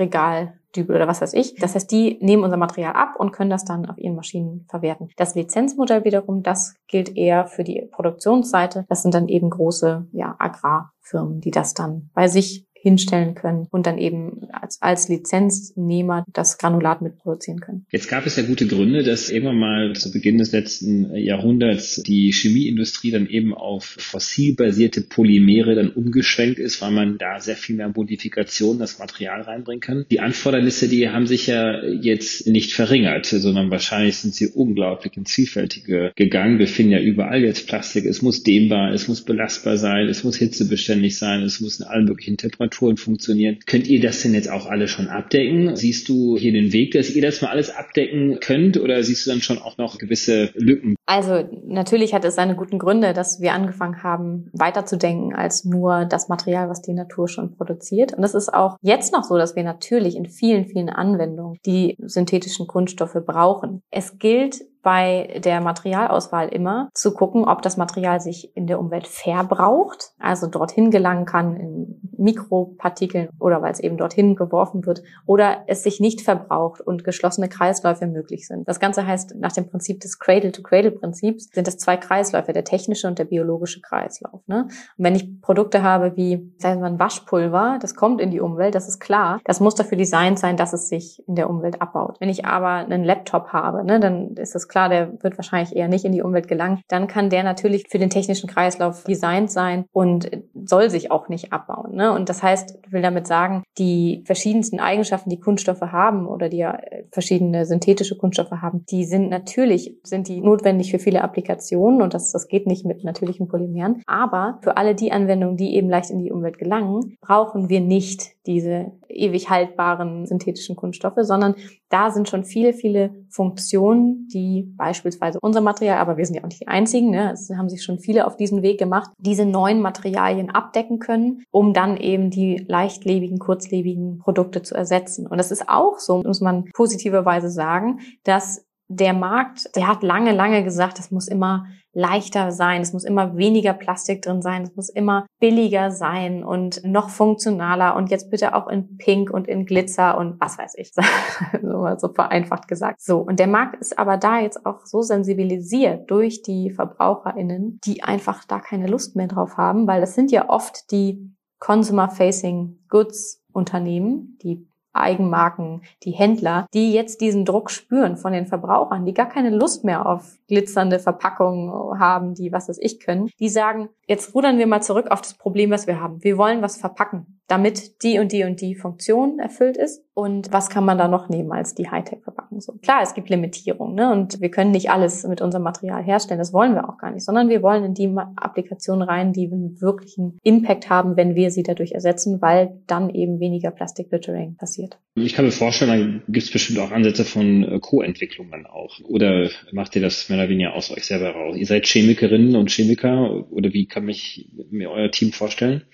Regaldübel 0.68 0.96
oder 0.96 1.08
was 1.08 1.20
weiß 1.20 1.32
ich. 1.34 1.54
Das 1.54 1.75
heißt, 1.75 1.90
die 1.90 2.18
nehmen 2.20 2.44
unser 2.44 2.56
Material 2.56 2.94
ab 2.94 3.14
und 3.18 3.32
können 3.32 3.50
das 3.50 3.64
dann 3.64 3.87
auf 3.87 3.98
ihren 3.98 4.14
Maschinen 4.14 4.66
verwerten. 4.68 5.08
Das 5.16 5.34
Lizenzmodell 5.34 6.04
wiederum, 6.04 6.42
das 6.42 6.76
gilt 6.87 7.16
eher 7.16 7.46
für 7.46 7.64
die 7.64 7.88
Produktionsseite. 7.90 8.84
Das 8.88 9.02
sind 9.02 9.14
dann 9.14 9.28
eben 9.28 9.50
große 9.50 10.06
ja, 10.12 10.37
Agrarfirmen, 10.38 11.40
die 11.40 11.50
das 11.50 11.75
dann 11.75 12.10
bei 12.14 12.28
sich 12.28 12.66
hinstellen 12.80 13.35
können 13.35 13.66
und 13.70 13.87
dann 13.87 13.99
eben 13.99 14.49
als, 14.52 14.80
als 14.80 15.08
Lizenznehmer 15.08 16.25
das 16.32 16.58
Granulat 16.58 17.02
mitproduzieren 17.02 17.61
können. 17.61 17.87
Jetzt 17.90 18.08
gab 18.08 18.26
es 18.26 18.37
ja 18.37 18.42
gute 18.42 18.66
Gründe, 18.66 19.02
dass 19.02 19.30
immer 19.30 19.52
mal 19.52 19.94
zu 19.94 20.12
Beginn 20.12 20.38
des 20.38 20.52
letzten 20.52 21.14
Jahrhunderts 21.14 22.02
die 22.06 22.32
Chemieindustrie 22.32 23.11
dann 23.11 23.28
eben 23.28 23.54
auf 23.54 23.85
fossilbasierte 23.85 25.00
Polymere 25.02 25.75
dann 25.75 25.90
umgeschwenkt 25.90 26.58
ist, 26.58 26.80
weil 26.80 26.90
man 26.90 27.18
da 27.18 27.40
sehr 27.40 27.56
viel 27.56 27.76
mehr 27.76 27.90
Modifikation 27.94 28.78
das 28.78 28.99
Material 28.99 29.42
reinbringen 29.42 29.80
kann. 29.80 30.06
Die 30.11 30.20
Anfordernisse, 30.20 30.88
die 30.88 31.08
haben 31.08 31.26
sich 31.26 31.47
ja 31.47 31.82
jetzt 31.85 32.47
nicht 32.47 32.73
verringert, 32.73 33.26
sondern 33.26 33.70
wahrscheinlich 33.70 34.16
sind 34.16 34.35
sie 34.35 34.49
unglaublich 34.49 35.16
ins 35.16 35.32
Vielfältige 35.32 36.12
gegangen. 36.14 36.58
Wir 36.58 36.68
finden 36.68 36.92
ja 36.92 37.00
überall 37.00 37.42
jetzt 37.42 37.66
Plastik. 37.66 38.04
Es 38.04 38.23
muss 38.23 38.42
dehnbar, 38.42 38.92
es 38.92 39.08
muss 39.08 39.23
belastbar 39.23 39.76
sein, 39.76 40.08
es 40.08 40.25
muss 40.25 40.37
hitzebeständig 40.37 41.18
sein, 41.18 41.42
es 41.42 41.61
muss 41.61 41.80
in 41.80 41.87
allen 41.87 42.04
möglichen 42.04 42.37
Temperaturen 42.37 42.67
Temperaturen 42.68 42.96
funktionieren. 42.96 43.58
Könnt 43.66 43.87
ihr 43.87 44.00
das 44.00 44.22
denn 44.22 44.34
jetzt 44.34 44.50
auch 44.50 44.66
alle 44.66 44.88
schon 44.88 45.08
abdecken? 45.08 45.76
Siehst 45.76 46.08
du 46.08 46.37
hier 46.37 46.52
den 46.52 46.72
Weg, 46.72 46.92
dass 46.92 47.10
ihr 47.10 47.22
das 47.22 47.40
mal 47.40 47.48
alles 47.48 47.70
abdecken 47.70 48.38
könnt 48.40 48.78
oder 48.78 49.02
siehst 49.02 49.26
du 49.26 49.30
dann 49.30 49.40
schon 49.40 49.58
auch 49.58 49.78
noch 49.78 49.98
gewisse 49.98 50.50
Lücken? 50.54 50.96
Also 51.06 51.48
natürlich 51.66 52.14
hat 52.14 52.25
es 52.25 52.34
seine 52.34 52.54
guten 52.54 52.78
Gründe, 52.78 53.14
dass 53.14 53.40
wir 53.40 53.52
angefangen 53.52 54.02
haben, 54.02 54.50
weiterzudenken 54.52 55.34
als 55.34 55.64
nur 55.64 56.04
das 56.04 56.28
Material, 56.28 56.68
was 56.68 56.82
die 56.82 56.92
Natur 56.92 57.28
schon 57.28 57.56
produziert. 57.56 58.12
Und 58.14 58.25
es 58.25 58.34
ist 58.34 58.52
auch 58.52 58.76
jetzt 58.82 59.12
noch 59.12 59.25
so, 59.25 59.37
dass 59.37 59.56
wir 59.56 59.64
natürlich 59.64 60.16
in 60.16 60.26
vielen, 60.26 60.66
vielen 60.66 60.90
Anwendungen 60.90 61.58
die 61.64 61.96
synthetischen 61.98 62.66
Kunststoffe 62.66 63.18
brauchen. 63.25 63.82
Es 63.90 64.18
gilt 64.18 64.60
bei 64.82 65.40
der 65.44 65.61
Materialauswahl 65.61 66.49
immer 66.49 66.88
zu 66.94 67.12
gucken, 67.12 67.44
ob 67.44 67.62
das 67.62 67.76
Material 67.76 68.20
sich 68.20 68.56
in 68.56 68.66
der 68.66 68.78
Umwelt 68.78 69.06
verbraucht, 69.06 70.12
also 70.18 70.47
dorthin 70.47 70.90
gelangen 70.90 71.26
kann 71.26 71.56
in 71.56 72.00
Mikropartikeln 72.16 73.28
oder 73.38 73.62
weil 73.62 73.73
es 73.73 73.80
eben 73.80 73.97
dorthin 73.97 74.37
geworfen 74.37 74.87
wird 74.87 75.02
oder 75.26 75.64
es 75.66 75.82
sich 75.82 76.00
nicht 76.00 76.20
verbraucht 76.20 76.80
und 76.80 77.04
geschlossene 77.04 77.49
Kreisläufe 77.49 78.06
möglich 78.06 78.47
sind. 78.47 78.66
Das 78.68 78.80
Ganze 78.80 79.06
heißt, 79.06 79.37
nach 79.37 79.52
dem 79.52 79.68
Prinzip 79.68 80.00
des 80.00 80.18
Cradle-to-Cradle-Prinzips 80.18 81.50
sind 81.52 81.68
es 81.68 81.78
zwei 81.78 81.97
Kreisläufe, 81.97 82.52
der 82.52 82.64
technische 82.64 83.06
und 83.06 83.18
der 83.18 83.25
biologische 83.25 83.80
Kreislauf. 83.80 84.40
Ne? 84.47 84.64
Und 84.64 85.04
wenn 85.04 85.14
ich 85.14 85.40
Produkte 85.40 85.82
habe 85.82 86.16
wie, 86.16 86.52
sagen 86.58 86.80
wir 86.80 86.90
mal, 86.90 86.99
Waschpulver, 86.99 87.78
das 87.80 87.94
kommt 87.94 88.20
in 88.20 88.30
die 88.30 88.40
Umwelt, 88.40 88.75
das 88.75 88.88
ist 88.88 89.00
klar, 89.00 89.40
das 89.44 89.61
muss 89.61 89.75
dafür 89.75 89.99
designt 89.99 90.38
sein, 90.38 90.56
dass 90.56 90.73
es 90.73 90.88
sich 90.88 91.23
in 91.28 91.37
der 91.37 91.49
Umwelt 91.49 91.80
abbaut. 91.80 92.20
Wenn 92.20 92.28
ich 92.28 92.44
aber 92.44 92.70
einen 92.70 93.04
Laptop 93.04 93.49
habe, 93.49 93.85
ne, 93.85 94.00
dann 94.00 94.35
ist 94.35 94.54
klar, 94.68 94.88
der 94.88 95.22
wird 95.22 95.38
wahrscheinlich 95.38 95.75
eher 95.75 95.88
nicht 95.88 96.04
in 96.04 96.12
die 96.12 96.22
Umwelt 96.22 96.48
gelangen. 96.48 96.80
Dann 96.88 97.06
kann 97.06 97.30
der 97.30 97.42
natürlich 97.42 97.87
für 97.88 97.98
den 97.98 98.10
technischen 98.10 98.48
Kreislauf 98.48 99.04
designt 99.04 99.50
sein 99.50 99.84
und 99.92 100.30
soll 100.54 100.90
sich 100.90 101.10
auch 101.10 101.28
nicht 101.28 101.52
abbauen. 101.52 101.94
Ne? 101.94 102.12
Und 102.12 102.28
das 102.28 102.42
heißt, 102.42 102.78
ich 102.87 102.92
will 102.92 103.02
damit 103.02 103.26
sagen, 103.26 103.62
die 103.78 104.22
verschiedensten 104.26 104.80
Eigenschaften, 104.80 105.30
die 105.30 105.40
Kunststoffe 105.40 105.80
haben 105.80 106.26
oder 106.26 106.48
die 106.48 106.58
ja 106.58 106.75
äh, 106.75 107.04
verschiedene 107.10 107.66
synthetische 107.66 108.16
Kunststoffe 108.16 108.50
haben, 108.50 108.84
die 108.90 109.04
sind 109.04 109.30
natürlich, 109.30 109.96
sind 110.02 110.28
die 110.28 110.40
notwendig 110.40 110.90
für 110.90 110.98
viele 110.98 111.22
Applikationen 111.22 112.02
und 112.02 112.14
das, 112.14 112.32
das 112.32 112.48
geht 112.48 112.66
nicht 112.66 112.84
mit 112.84 113.04
natürlichen 113.04 113.48
Polymeren. 113.48 114.02
Aber 114.06 114.58
für 114.62 114.76
alle 114.76 114.94
die 114.94 115.12
Anwendungen, 115.12 115.56
die 115.56 115.75
eben 115.75 115.88
leicht 115.88 116.10
in 116.10 116.18
die 116.18 116.32
Umwelt 116.32 116.58
gelangen, 116.58 117.16
brauchen 117.20 117.68
wir 117.68 117.80
nicht 117.80 118.38
diese 118.48 118.92
ewig 119.08 119.50
haltbaren 119.50 120.26
synthetischen 120.26 120.74
Kunststoffe, 120.74 121.18
sondern 121.20 121.54
da 121.90 122.10
sind 122.10 122.28
schon 122.28 122.44
viele, 122.44 122.72
viele 122.72 123.10
Funktionen, 123.28 124.26
die 124.32 124.72
beispielsweise 124.76 125.38
unser 125.40 125.60
Material, 125.60 125.98
aber 125.98 126.16
wir 126.16 126.24
sind 126.24 126.34
ja 126.34 126.42
auch 126.42 126.48
nicht 126.48 126.62
die 126.62 126.68
einzigen, 126.68 127.10
ne, 127.10 127.32
es 127.32 127.50
haben 127.50 127.68
sich 127.68 127.84
schon 127.84 127.98
viele 127.98 128.26
auf 128.26 128.36
diesen 128.36 128.62
Weg 128.62 128.78
gemacht, 128.78 129.10
diese 129.18 129.44
neuen 129.44 129.82
Materialien 129.82 130.50
abdecken 130.50 130.98
können, 130.98 131.44
um 131.50 131.74
dann 131.74 131.98
eben 131.98 132.30
die 132.30 132.64
leichtlebigen, 132.66 133.38
kurzlebigen 133.38 134.18
Produkte 134.18 134.62
zu 134.62 134.74
ersetzen. 134.74 135.26
Und 135.26 135.36
das 135.36 135.50
ist 135.50 135.68
auch 135.68 135.98
so, 135.98 136.22
muss 136.22 136.40
man 136.40 136.64
positiverweise 136.74 137.50
sagen, 137.50 138.00
dass 138.24 138.64
der 138.88 139.12
Markt, 139.12 139.75
der 139.76 139.87
hat 139.87 140.02
lange, 140.02 140.33
lange 140.33 140.64
gesagt, 140.64 140.99
es 140.99 141.11
muss 141.11 141.28
immer 141.28 141.66
leichter 141.92 142.52
sein, 142.52 142.80
es 142.80 142.92
muss 142.92 143.04
immer 143.04 143.37
weniger 143.37 143.73
Plastik 143.73 144.23
drin 144.23 144.40
sein, 144.40 144.62
es 144.62 144.76
muss 144.76 144.88
immer 144.88 145.26
billiger 145.40 145.90
sein 145.90 146.45
und 146.45 146.83
noch 146.85 147.11
funktionaler 147.11 147.97
und 147.97 148.11
jetzt 148.11 148.30
bitte 148.30 148.54
auch 148.54 148.68
in 148.68 148.97
Pink 148.99 149.30
und 149.30 149.49
in 149.49 149.66
Glitzer 149.66 150.16
und 150.16 150.40
was 150.40 150.59
weiß 150.59 150.75
ich, 150.76 150.92
so, 151.62 151.97
so 151.99 152.12
vereinfacht 152.12 152.68
gesagt. 152.68 153.00
So, 153.00 153.18
und 153.18 153.38
der 153.38 153.47
Markt 153.47 153.80
ist 153.80 153.99
aber 153.99 154.16
da 154.16 154.38
jetzt 154.38 154.64
auch 154.64 154.87
so 154.87 155.02
sensibilisiert 155.02 156.11
durch 156.11 156.42
die 156.42 156.71
VerbraucherInnen, 156.71 157.80
die 157.85 158.02
einfach 158.02 158.45
da 158.45 158.61
keine 158.61 158.87
Lust 158.87 159.16
mehr 159.16 159.28
drauf 159.28 159.57
haben, 159.57 159.87
weil 159.87 160.00
das 160.00 160.14
sind 160.14 160.30
ja 160.30 160.49
oft 160.49 160.90
die 160.92 161.35
Consumer-Facing 161.59 162.78
Goods 162.88 163.42
Unternehmen, 163.52 164.38
die 164.42 164.67
Eigenmarken, 165.00 165.82
die 166.02 166.12
Händler, 166.12 166.66
die 166.74 166.92
jetzt 166.92 167.20
diesen 167.20 167.44
Druck 167.44 167.70
spüren 167.70 168.16
von 168.16 168.32
den 168.32 168.46
Verbrauchern, 168.46 169.04
die 169.04 169.14
gar 169.14 169.28
keine 169.28 169.50
Lust 169.50 169.84
mehr 169.84 170.06
auf 170.06 170.38
glitzernde 170.48 170.98
Verpackungen 170.98 171.98
haben, 171.98 172.34
die 172.34 172.52
was 172.52 172.68
weiß 172.68 172.78
ich 172.80 173.00
können, 173.00 173.30
die 173.38 173.48
sagen, 173.48 173.88
jetzt 174.06 174.34
rudern 174.34 174.58
wir 174.58 174.66
mal 174.66 174.82
zurück 174.82 175.10
auf 175.10 175.20
das 175.20 175.34
Problem, 175.34 175.70
was 175.70 175.86
wir 175.86 176.00
haben. 176.00 176.22
Wir 176.22 176.38
wollen 176.38 176.62
was 176.62 176.76
verpacken 176.76 177.38
damit 177.48 178.02
die 178.02 178.18
und 178.18 178.30
die 178.30 178.44
und 178.44 178.60
die 178.60 178.74
Funktion 178.74 179.38
erfüllt 179.38 179.78
ist. 179.78 180.04
Und 180.12 180.52
was 180.52 180.68
kann 180.68 180.84
man 180.84 180.98
da 180.98 181.08
noch 181.08 181.28
nehmen 181.28 181.52
als 181.52 181.74
die 181.74 181.88
Hightech-Verpackung? 181.88 182.60
So. 182.60 182.72
Klar, 182.82 183.02
es 183.02 183.14
gibt 183.14 183.30
Limitierungen, 183.30 183.94
ne? 183.94 184.12
Und 184.12 184.40
wir 184.40 184.50
können 184.50 184.72
nicht 184.72 184.90
alles 184.90 185.24
mit 185.26 185.40
unserem 185.40 185.62
Material 185.62 186.02
herstellen. 186.02 186.38
Das 186.38 186.52
wollen 186.52 186.74
wir 186.74 186.88
auch 186.88 186.98
gar 186.98 187.12
nicht, 187.12 187.24
sondern 187.24 187.48
wir 187.48 187.62
wollen 187.62 187.84
in 187.84 187.94
die 187.94 188.12
Applikationen 188.36 189.02
rein, 189.02 189.32
die 189.32 189.46
einen 189.46 189.80
wirklichen 189.80 190.38
Impact 190.42 190.90
haben, 190.90 191.16
wenn 191.16 191.36
wir 191.36 191.50
sie 191.50 191.62
dadurch 191.62 191.92
ersetzen, 191.92 192.42
weil 192.42 192.80
dann 192.86 193.10
eben 193.10 193.40
weniger 193.40 193.70
Plastic-Littering 193.70 194.56
passiert. 194.56 194.98
Ich 195.14 195.34
kann 195.34 195.44
mir 195.44 195.52
vorstellen, 195.52 196.22
da 196.26 196.32
gibt 196.32 196.44
es 196.44 196.50
bestimmt 196.50 196.80
auch 196.80 196.90
Ansätze 196.90 197.24
von 197.24 197.62
äh, 197.62 197.78
Co-Entwicklung 197.78 198.50
dann 198.50 198.66
auch. 198.66 198.98
Oder 199.04 199.48
macht 199.72 199.96
ihr 199.96 200.02
das 200.02 200.28
mehr 200.28 200.38
oder 200.38 200.48
weniger 200.48 200.74
aus 200.74 200.90
euch 200.90 201.06
selber 201.06 201.30
raus? 201.30 201.56
Ihr 201.56 201.66
seid 201.66 201.86
Chemikerinnen 201.86 202.56
und 202.56 202.70
Chemiker 202.70 203.46
oder 203.50 203.72
wie 203.72 203.86
kann 203.86 204.04
mich 204.04 204.50
mir 204.70 204.90
euer 204.90 205.10
Team 205.10 205.32
vorstellen? 205.32 205.84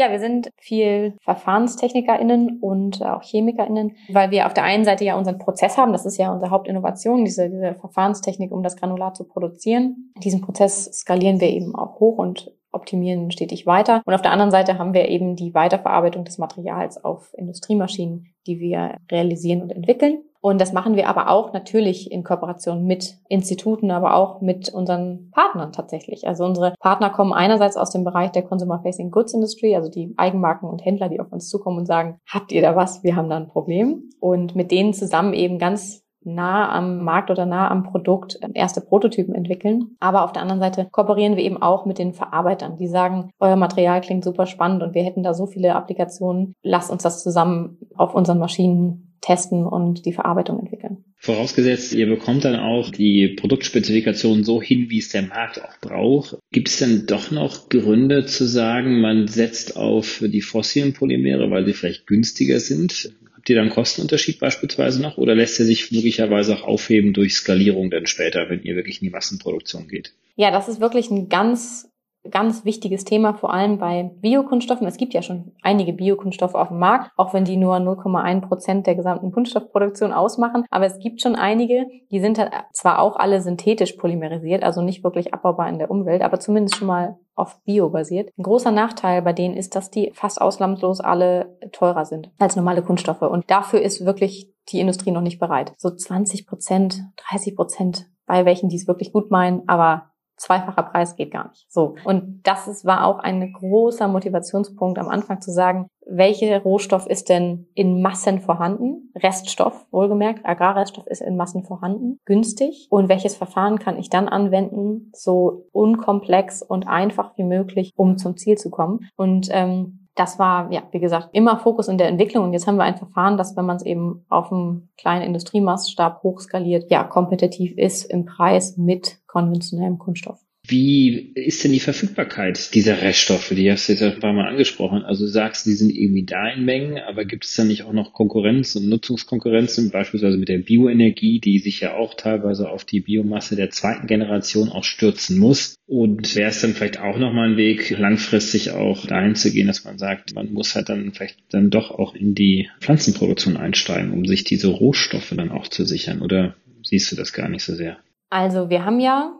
Ja, 0.00 0.10
wir 0.10 0.18
sind 0.18 0.50
viel 0.56 1.12
VerfahrenstechnikerInnen 1.20 2.60
und 2.62 3.04
auch 3.04 3.22
ChemikerInnen, 3.22 3.96
weil 4.08 4.30
wir 4.30 4.46
auf 4.46 4.54
der 4.54 4.64
einen 4.64 4.86
Seite 4.86 5.04
ja 5.04 5.18
unseren 5.18 5.36
Prozess 5.36 5.76
haben, 5.76 5.92
das 5.92 6.06
ist 6.06 6.16
ja 6.16 6.32
unsere 6.32 6.50
Hauptinnovation, 6.50 7.26
diese, 7.26 7.50
diese 7.50 7.74
Verfahrenstechnik, 7.74 8.50
um 8.50 8.62
das 8.62 8.76
Granulat 8.76 9.14
zu 9.14 9.24
produzieren. 9.24 10.10
Diesen 10.24 10.40
Prozess 10.40 10.86
skalieren 10.86 11.38
wir 11.38 11.48
eben 11.50 11.74
auch 11.74 12.00
hoch 12.00 12.16
und 12.16 12.50
optimieren 12.72 13.30
stetig 13.30 13.66
weiter. 13.66 14.02
Und 14.04 14.14
auf 14.14 14.22
der 14.22 14.32
anderen 14.32 14.50
Seite 14.50 14.78
haben 14.78 14.94
wir 14.94 15.08
eben 15.08 15.36
die 15.36 15.54
Weiterverarbeitung 15.54 16.24
des 16.24 16.38
Materials 16.38 17.02
auf 17.02 17.32
Industriemaschinen, 17.36 18.34
die 18.46 18.60
wir 18.60 18.96
realisieren 19.10 19.62
und 19.62 19.70
entwickeln. 19.70 20.22
Und 20.42 20.58
das 20.58 20.72
machen 20.72 20.96
wir 20.96 21.06
aber 21.08 21.28
auch 21.28 21.52
natürlich 21.52 22.10
in 22.10 22.24
Kooperation 22.24 22.86
mit 22.86 23.18
Instituten, 23.28 23.90
aber 23.90 24.14
auch 24.14 24.40
mit 24.40 24.70
unseren 24.70 25.30
Partnern 25.32 25.72
tatsächlich. 25.72 26.26
Also 26.26 26.44
unsere 26.44 26.74
Partner 26.80 27.10
kommen 27.10 27.34
einerseits 27.34 27.76
aus 27.76 27.90
dem 27.90 28.04
Bereich 28.04 28.30
der 28.32 28.42
Consumer 28.42 28.80
Facing 28.82 29.10
Goods 29.10 29.34
Industry, 29.34 29.76
also 29.76 29.90
die 29.90 30.14
Eigenmarken 30.16 30.68
und 30.68 30.84
Händler, 30.84 31.10
die 31.10 31.20
auf 31.20 31.30
uns 31.30 31.48
zukommen 31.50 31.78
und 31.78 31.86
sagen, 31.86 32.18
habt 32.26 32.52
ihr 32.52 32.62
da 32.62 32.74
was? 32.74 33.02
Wir 33.02 33.16
haben 33.16 33.28
da 33.28 33.36
ein 33.36 33.48
Problem. 33.48 34.10
Und 34.18 34.56
mit 34.56 34.70
denen 34.70 34.94
zusammen 34.94 35.34
eben 35.34 35.58
ganz 35.58 35.99
nah 36.22 36.70
am 36.70 37.04
Markt 37.04 37.30
oder 37.30 37.46
nah 37.46 37.70
am 37.70 37.84
Produkt 37.84 38.38
erste 38.54 38.80
Prototypen 38.80 39.34
entwickeln. 39.34 39.96
Aber 40.00 40.24
auf 40.24 40.32
der 40.32 40.42
anderen 40.42 40.60
Seite 40.60 40.88
kooperieren 40.90 41.36
wir 41.36 41.44
eben 41.44 41.60
auch 41.60 41.86
mit 41.86 41.98
den 41.98 42.12
Verarbeitern, 42.12 42.76
die 42.76 42.88
sagen, 42.88 43.30
euer 43.38 43.56
Material 43.56 44.00
klingt 44.00 44.24
super 44.24 44.46
spannend 44.46 44.82
und 44.82 44.94
wir 44.94 45.02
hätten 45.02 45.22
da 45.22 45.34
so 45.34 45.46
viele 45.46 45.74
Applikationen. 45.74 46.54
Lasst 46.62 46.90
uns 46.90 47.02
das 47.02 47.22
zusammen 47.22 47.78
auf 47.96 48.14
unseren 48.14 48.38
Maschinen 48.38 49.10
testen 49.20 49.66
und 49.66 50.06
die 50.06 50.12
Verarbeitung 50.12 50.58
entwickeln. 50.58 51.04
Vorausgesetzt, 51.16 51.92
ihr 51.92 52.06
bekommt 52.06 52.46
dann 52.46 52.56
auch 52.56 52.90
die 52.90 53.28
Produktspezifikation 53.28 54.42
so 54.44 54.62
hin, 54.62 54.86
wie 54.88 54.98
es 54.98 55.10
der 55.10 55.22
Markt 55.22 55.62
auch 55.62 55.78
braucht. 55.82 56.38
Gibt 56.50 56.68
es 56.68 56.78
denn 56.78 57.04
doch 57.06 57.30
noch 57.30 57.68
Gründe 57.68 58.24
zu 58.24 58.46
sagen, 58.46 59.02
man 59.02 59.28
setzt 59.28 59.76
auf 59.76 60.24
die 60.26 60.40
fossilen 60.40 60.94
Polymere, 60.94 61.50
weil 61.50 61.66
sie 61.66 61.74
vielleicht 61.74 62.06
günstiger 62.06 62.58
sind? 62.58 63.12
Habt 63.40 63.48
ihr 63.48 63.56
da 63.56 63.62
einen 63.62 63.70
Kostenunterschied 63.70 64.38
beispielsweise 64.38 65.00
noch 65.00 65.16
oder 65.16 65.34
lässt 65.34 65.58
er 65.60 65.64
sich 65.64 65.90
möglicherweise 65.92 66.54
auch 66.54 66.64
aufheben 66.64 67.14
durch 67.14 67.32
Skalierung 67.32 67.90
dann 67.90 68.06
später, 68.06 68.50
wenn 68.50 68.62
ihr 68.64 68.76
wirklich 68.76 69.00
in 69.00 69.06
die 69.06 69.12
Massenproduktion 69.12 69.88
geht? 69.88 70.12
Ja, 70.36 70.50
das 70.50 70.68
ist 70.68 70.78
wirklich 70.78 71.10
ein 71.10 71.30
ganz 71.30 71.89
ganz 72.28 72.64
wichtiges 72.64 73.04
Thema, 73.04 73.34
vor 73.34 73.52
allem 73.52 73.78
bei 73.78 74.10
Biokunststoffen. 74.20 74.86
Es 74.86 74.96
gibt 74.96 75.14
ja 75.14 75.22
schon 75.22 75.52
einige 75.62 75.92
Biokunststoffe 75.92 76.54
auf 76.54 76.68
dem 76.68 76.78
Markt, 76.78 77.10
auch 77.16 77.32
wenn 77.32 77.44
die 77.44 77.56
nur 77.56 77.76
0,1 77.76 78.42
Prozent 78.42 78.86
der 78.86 78.94
gesamten 78.94 79.32
Kunststoffproduktion 79.32 80.12
ausmachen. 80.12 80.64
Aber 80.70 80.86
es 80.86 80.98
gibt 80.98 81.22
schon 81.22 81.34
einige, 81.34 81.86
die 82.10 82.20
sind 82.20 82.38
halt 82.38 82.52
zwar 82.72 82.98
auch 83.00 83.16
alle 83.16 83.40
synthetisch 83.40 83.94
polymerisiert, 83.94 84.62
also 84.62 84.82
nicht 84.82 85.02
wirklich 85.02 85.32
abbaubar 85.32 85.68
in 85.68 85.78
der 85.78 85.90
Umwelt, 85.90 86.22
aber 86.22 86.40
zumindest 86.40 86.76
schon 86.76 86.88
mal 86.88 87.16
auf 87.34 87.58
Bio 87.64 87.88
basiert. 87.88 88.30
Ein 88.36 88.42
großer 88.42 88.70
Nachteil 88.70 89.22
bei 89.22 89.32
denen 89.32 89.56
ist, 89.56 89.74
dass 89.74 89.90
die 89.90 90.12
fast 90.14 90.40
ausnahmslos 90.40 91.00
alle 91.00 91.56
teurer 91.72 92.04
sind 92.04 92.30
als 92.38 92.54
normale 92.54 92.82
Kunststoffe. 92.82 93.22
Und 93.22 93.50
dafür 93.50 93.80
ist 93.80 94.04
wirklich 94.04 94.52
die 94.68 94.80
Industrie 94.80 95.10
noch 95.10 95.22
nicht 95.22 95.38
bereit. 95.38 95.72
So 95.78 95.90
20 95.90 96.46
Prozent, 96.46 97.02
30 97.30 97.56
Prozent 97.56 98.06
bei 98.26 98.44
welchen, 98.44 98.68
die 98.68 98.76
es 98.76 98.86
wirklich 98.86 99.12
gut 99.12 99.30
meinen, 99.30 99.68
aber 99.68 100.09
zweifacher 100.40 100.82
Preis 100.82 101.16
geht 101.16 101.30
gar 101.30 101.48
nicht. 101.50 101.66
So. 101.68 101.94
Und 102.04 102.40
das 102.44 102.66
ist, 102.66 102.84
war 102.84 103.04
auch 103.04 103.18
ein 103.18 103.52
großer 103.52 104.08
Motivationspunkt 104.08 104.98
am 104.98 105.08
Anfang 105.08 105.40
zu 105.40 105.52
sagen, 105.52 105.86
welcher 106.06 106.60
Rohstoff 106.62 107.06
ist 107.06 107.28
denn 107.28 107.68
in 107.74 108.00
Massen 108.00 108.40
vorhanden? 108.40 109.12
Reststoff, 109.14 109.86
wohlgemerkt, 109.92 110.44
Agrarreststoff 110.44 111.06
ist 111.06 111.20
in 111.20 111.36
Massen 111.36 111.62
vorhanden, 111.62 112.18
günstig. 112.24 112.88
Und 112.90 113.08
welches 113.08 113.36
Verfahren 113.36 113.78
kann 113.78 113.98
ich 113.98 114.08
dann 114.08 114.28
anwenden, 114.28 115.12
so 115.14 115.66
unkomplex 115.72 116.62
und 116.62 116.88
einfach 116.88 117.36
wie 117.36 117.44
möglich, 117.44 117.92
um 117.94 118.16
zum 118.16 118.36
Ziel 118.36 118.56
zu 118.56 118.70
kommen? 118.70 119.08
Und 119.16 119.48
ähm, 119.52 119.99
das 120.14 120.38
war, 120.38 120.70
ja, 120.72 120.82
wie 120.90 121.00
gesagt, 121.00 121.30
immer 121.32 121.58
Fokus 121.58 121.88
in 121.88 121.98
der 121.98 122.08
Entwicklung. 122.08 122.44
Und 122.44 122.52
jetzt 122.52 122.66
haben 122.66 122.76
wir 122.76 122.84
ein 122.84 122.96
Verfahren, 122.96 123.36
das, 123.36 123.56
wenn 123.56 123.64
man 123.64 123.76
es 123.76 123.84
eben 123.84 124.24
auf 124.28 124.52
einem 124.52 124.88
kleinen 124.98 125.22
Industriemaßstab 125.22 126.22
hochskaliert, 126.22 126.90
ja, 126.90 127.04
kompetitiv 127.04 127.76
ist 127.78 128.04
im 128.04 128.24
Preis 128.24 128.76
mit 128.76 129.18
konventionellem 129.26 129.98
Kunststoff. 129.98 130.40
Wie 130.66 131.32
ist 131.34 131.64
denn 131.64 131.72
die 131.72 131.80
Verfügbarkeit 131.80 132.74
dieser 132.74 133.00
Reststoffe? 133.00 133.48
Die 133.48 133.70
hast 133.70 133.88
du 133.88 133.92
jetzt 133.92 134.02
ein 134.02 134.20
paar 134.20 134.32
Mal 134.32 134.46
angesprochen. 134.46 135.02
Also 135.02 135.24
du 135.24 135.30
sagst, 135.30 135.66
die 135.66 135.72
sind 135.72 135.90
irgendwie 135.90 136.24
da 136.24 136.48
in 136.48 136.64
Mengen, 136.64 136.98
aber 136.98 137.24
gibt 137.24 137.44
es 137.44 137.56
da 137.56 137.64
nicht 137.64 137.82
auch 137.84 137.92
noch 137.92 138.12
Konkurrenz 138.12 138.76
und 138.76 138.88
Nutzungskonkurrenzen, 138.88 139.90
beispielsweise 139.90 140.36
mit 140.36 140.48
der 140.48 140.58
Bioenergie, 140.58 141.40
die 141.40 141.58
sich 141.58 141.80
ja 141.80 141.94
auch 141.94 142.14
teilweise 142.14 142.68
auf 142.68 142.84
die 142.84 143.00
Biomasse 143.00 143.56
der 143.56 143.70
zweiten 143.70 144.06
Generation 144.06 144.68
auch 144.68 144.84
stürzen 144.84 145.38
muss? 145.38 145.74
Und 145.86 146.36
wäre 146.36 146.50
es 146.50 146.60
dann 146.60 146.74
vielleicht 146.74 147.00
auch 147.00 147.18
nochmal 147.18 147.50
ein 147.50 147.56
Weg, 147.56 147.90
langfristig 147.98 148.70
auch 148.70 149.06
dahin 149.06 149.34
zu 149.34 149.50
gehen, 149.50 149.66
dass 149.66 149.84
man 149.84 149.98
sagt, 149.98 150.34
man 150.34 150.52
muss 150.52 150.76
halt 150.76 150.88
dann 150.88 151.12
vielleicht 151.12 151.38
dann 151.50 151.70
doch 151.70 151.90
auch 151.90 152.14
in 152.14 152.34
die 152.34 152.68
Pflanzenproduktion 152.80 153.56
einsteigen, 153.56 154.12
um 154.12 154.24
sich 154.24 154.44
diese 154.44 154.68
Rohstoffe 154.68 155.32
dann 155.34 155.50
auch 155.50 155.66
zu 155.66 155.84
sichern? 155.84 156.22
Oder 156.22 156.54
siehst 156.84 157.10
du 157.10 157.16
das 157.16 157.32
gar 157.32 157.48
nicht 157.48 157.64
so 157.64 157.74
sehr? 157.74 157.98
Also 158.28 158.70
wir 158.70 158.84
haben 158.84 159.00
ja 159.00 159.39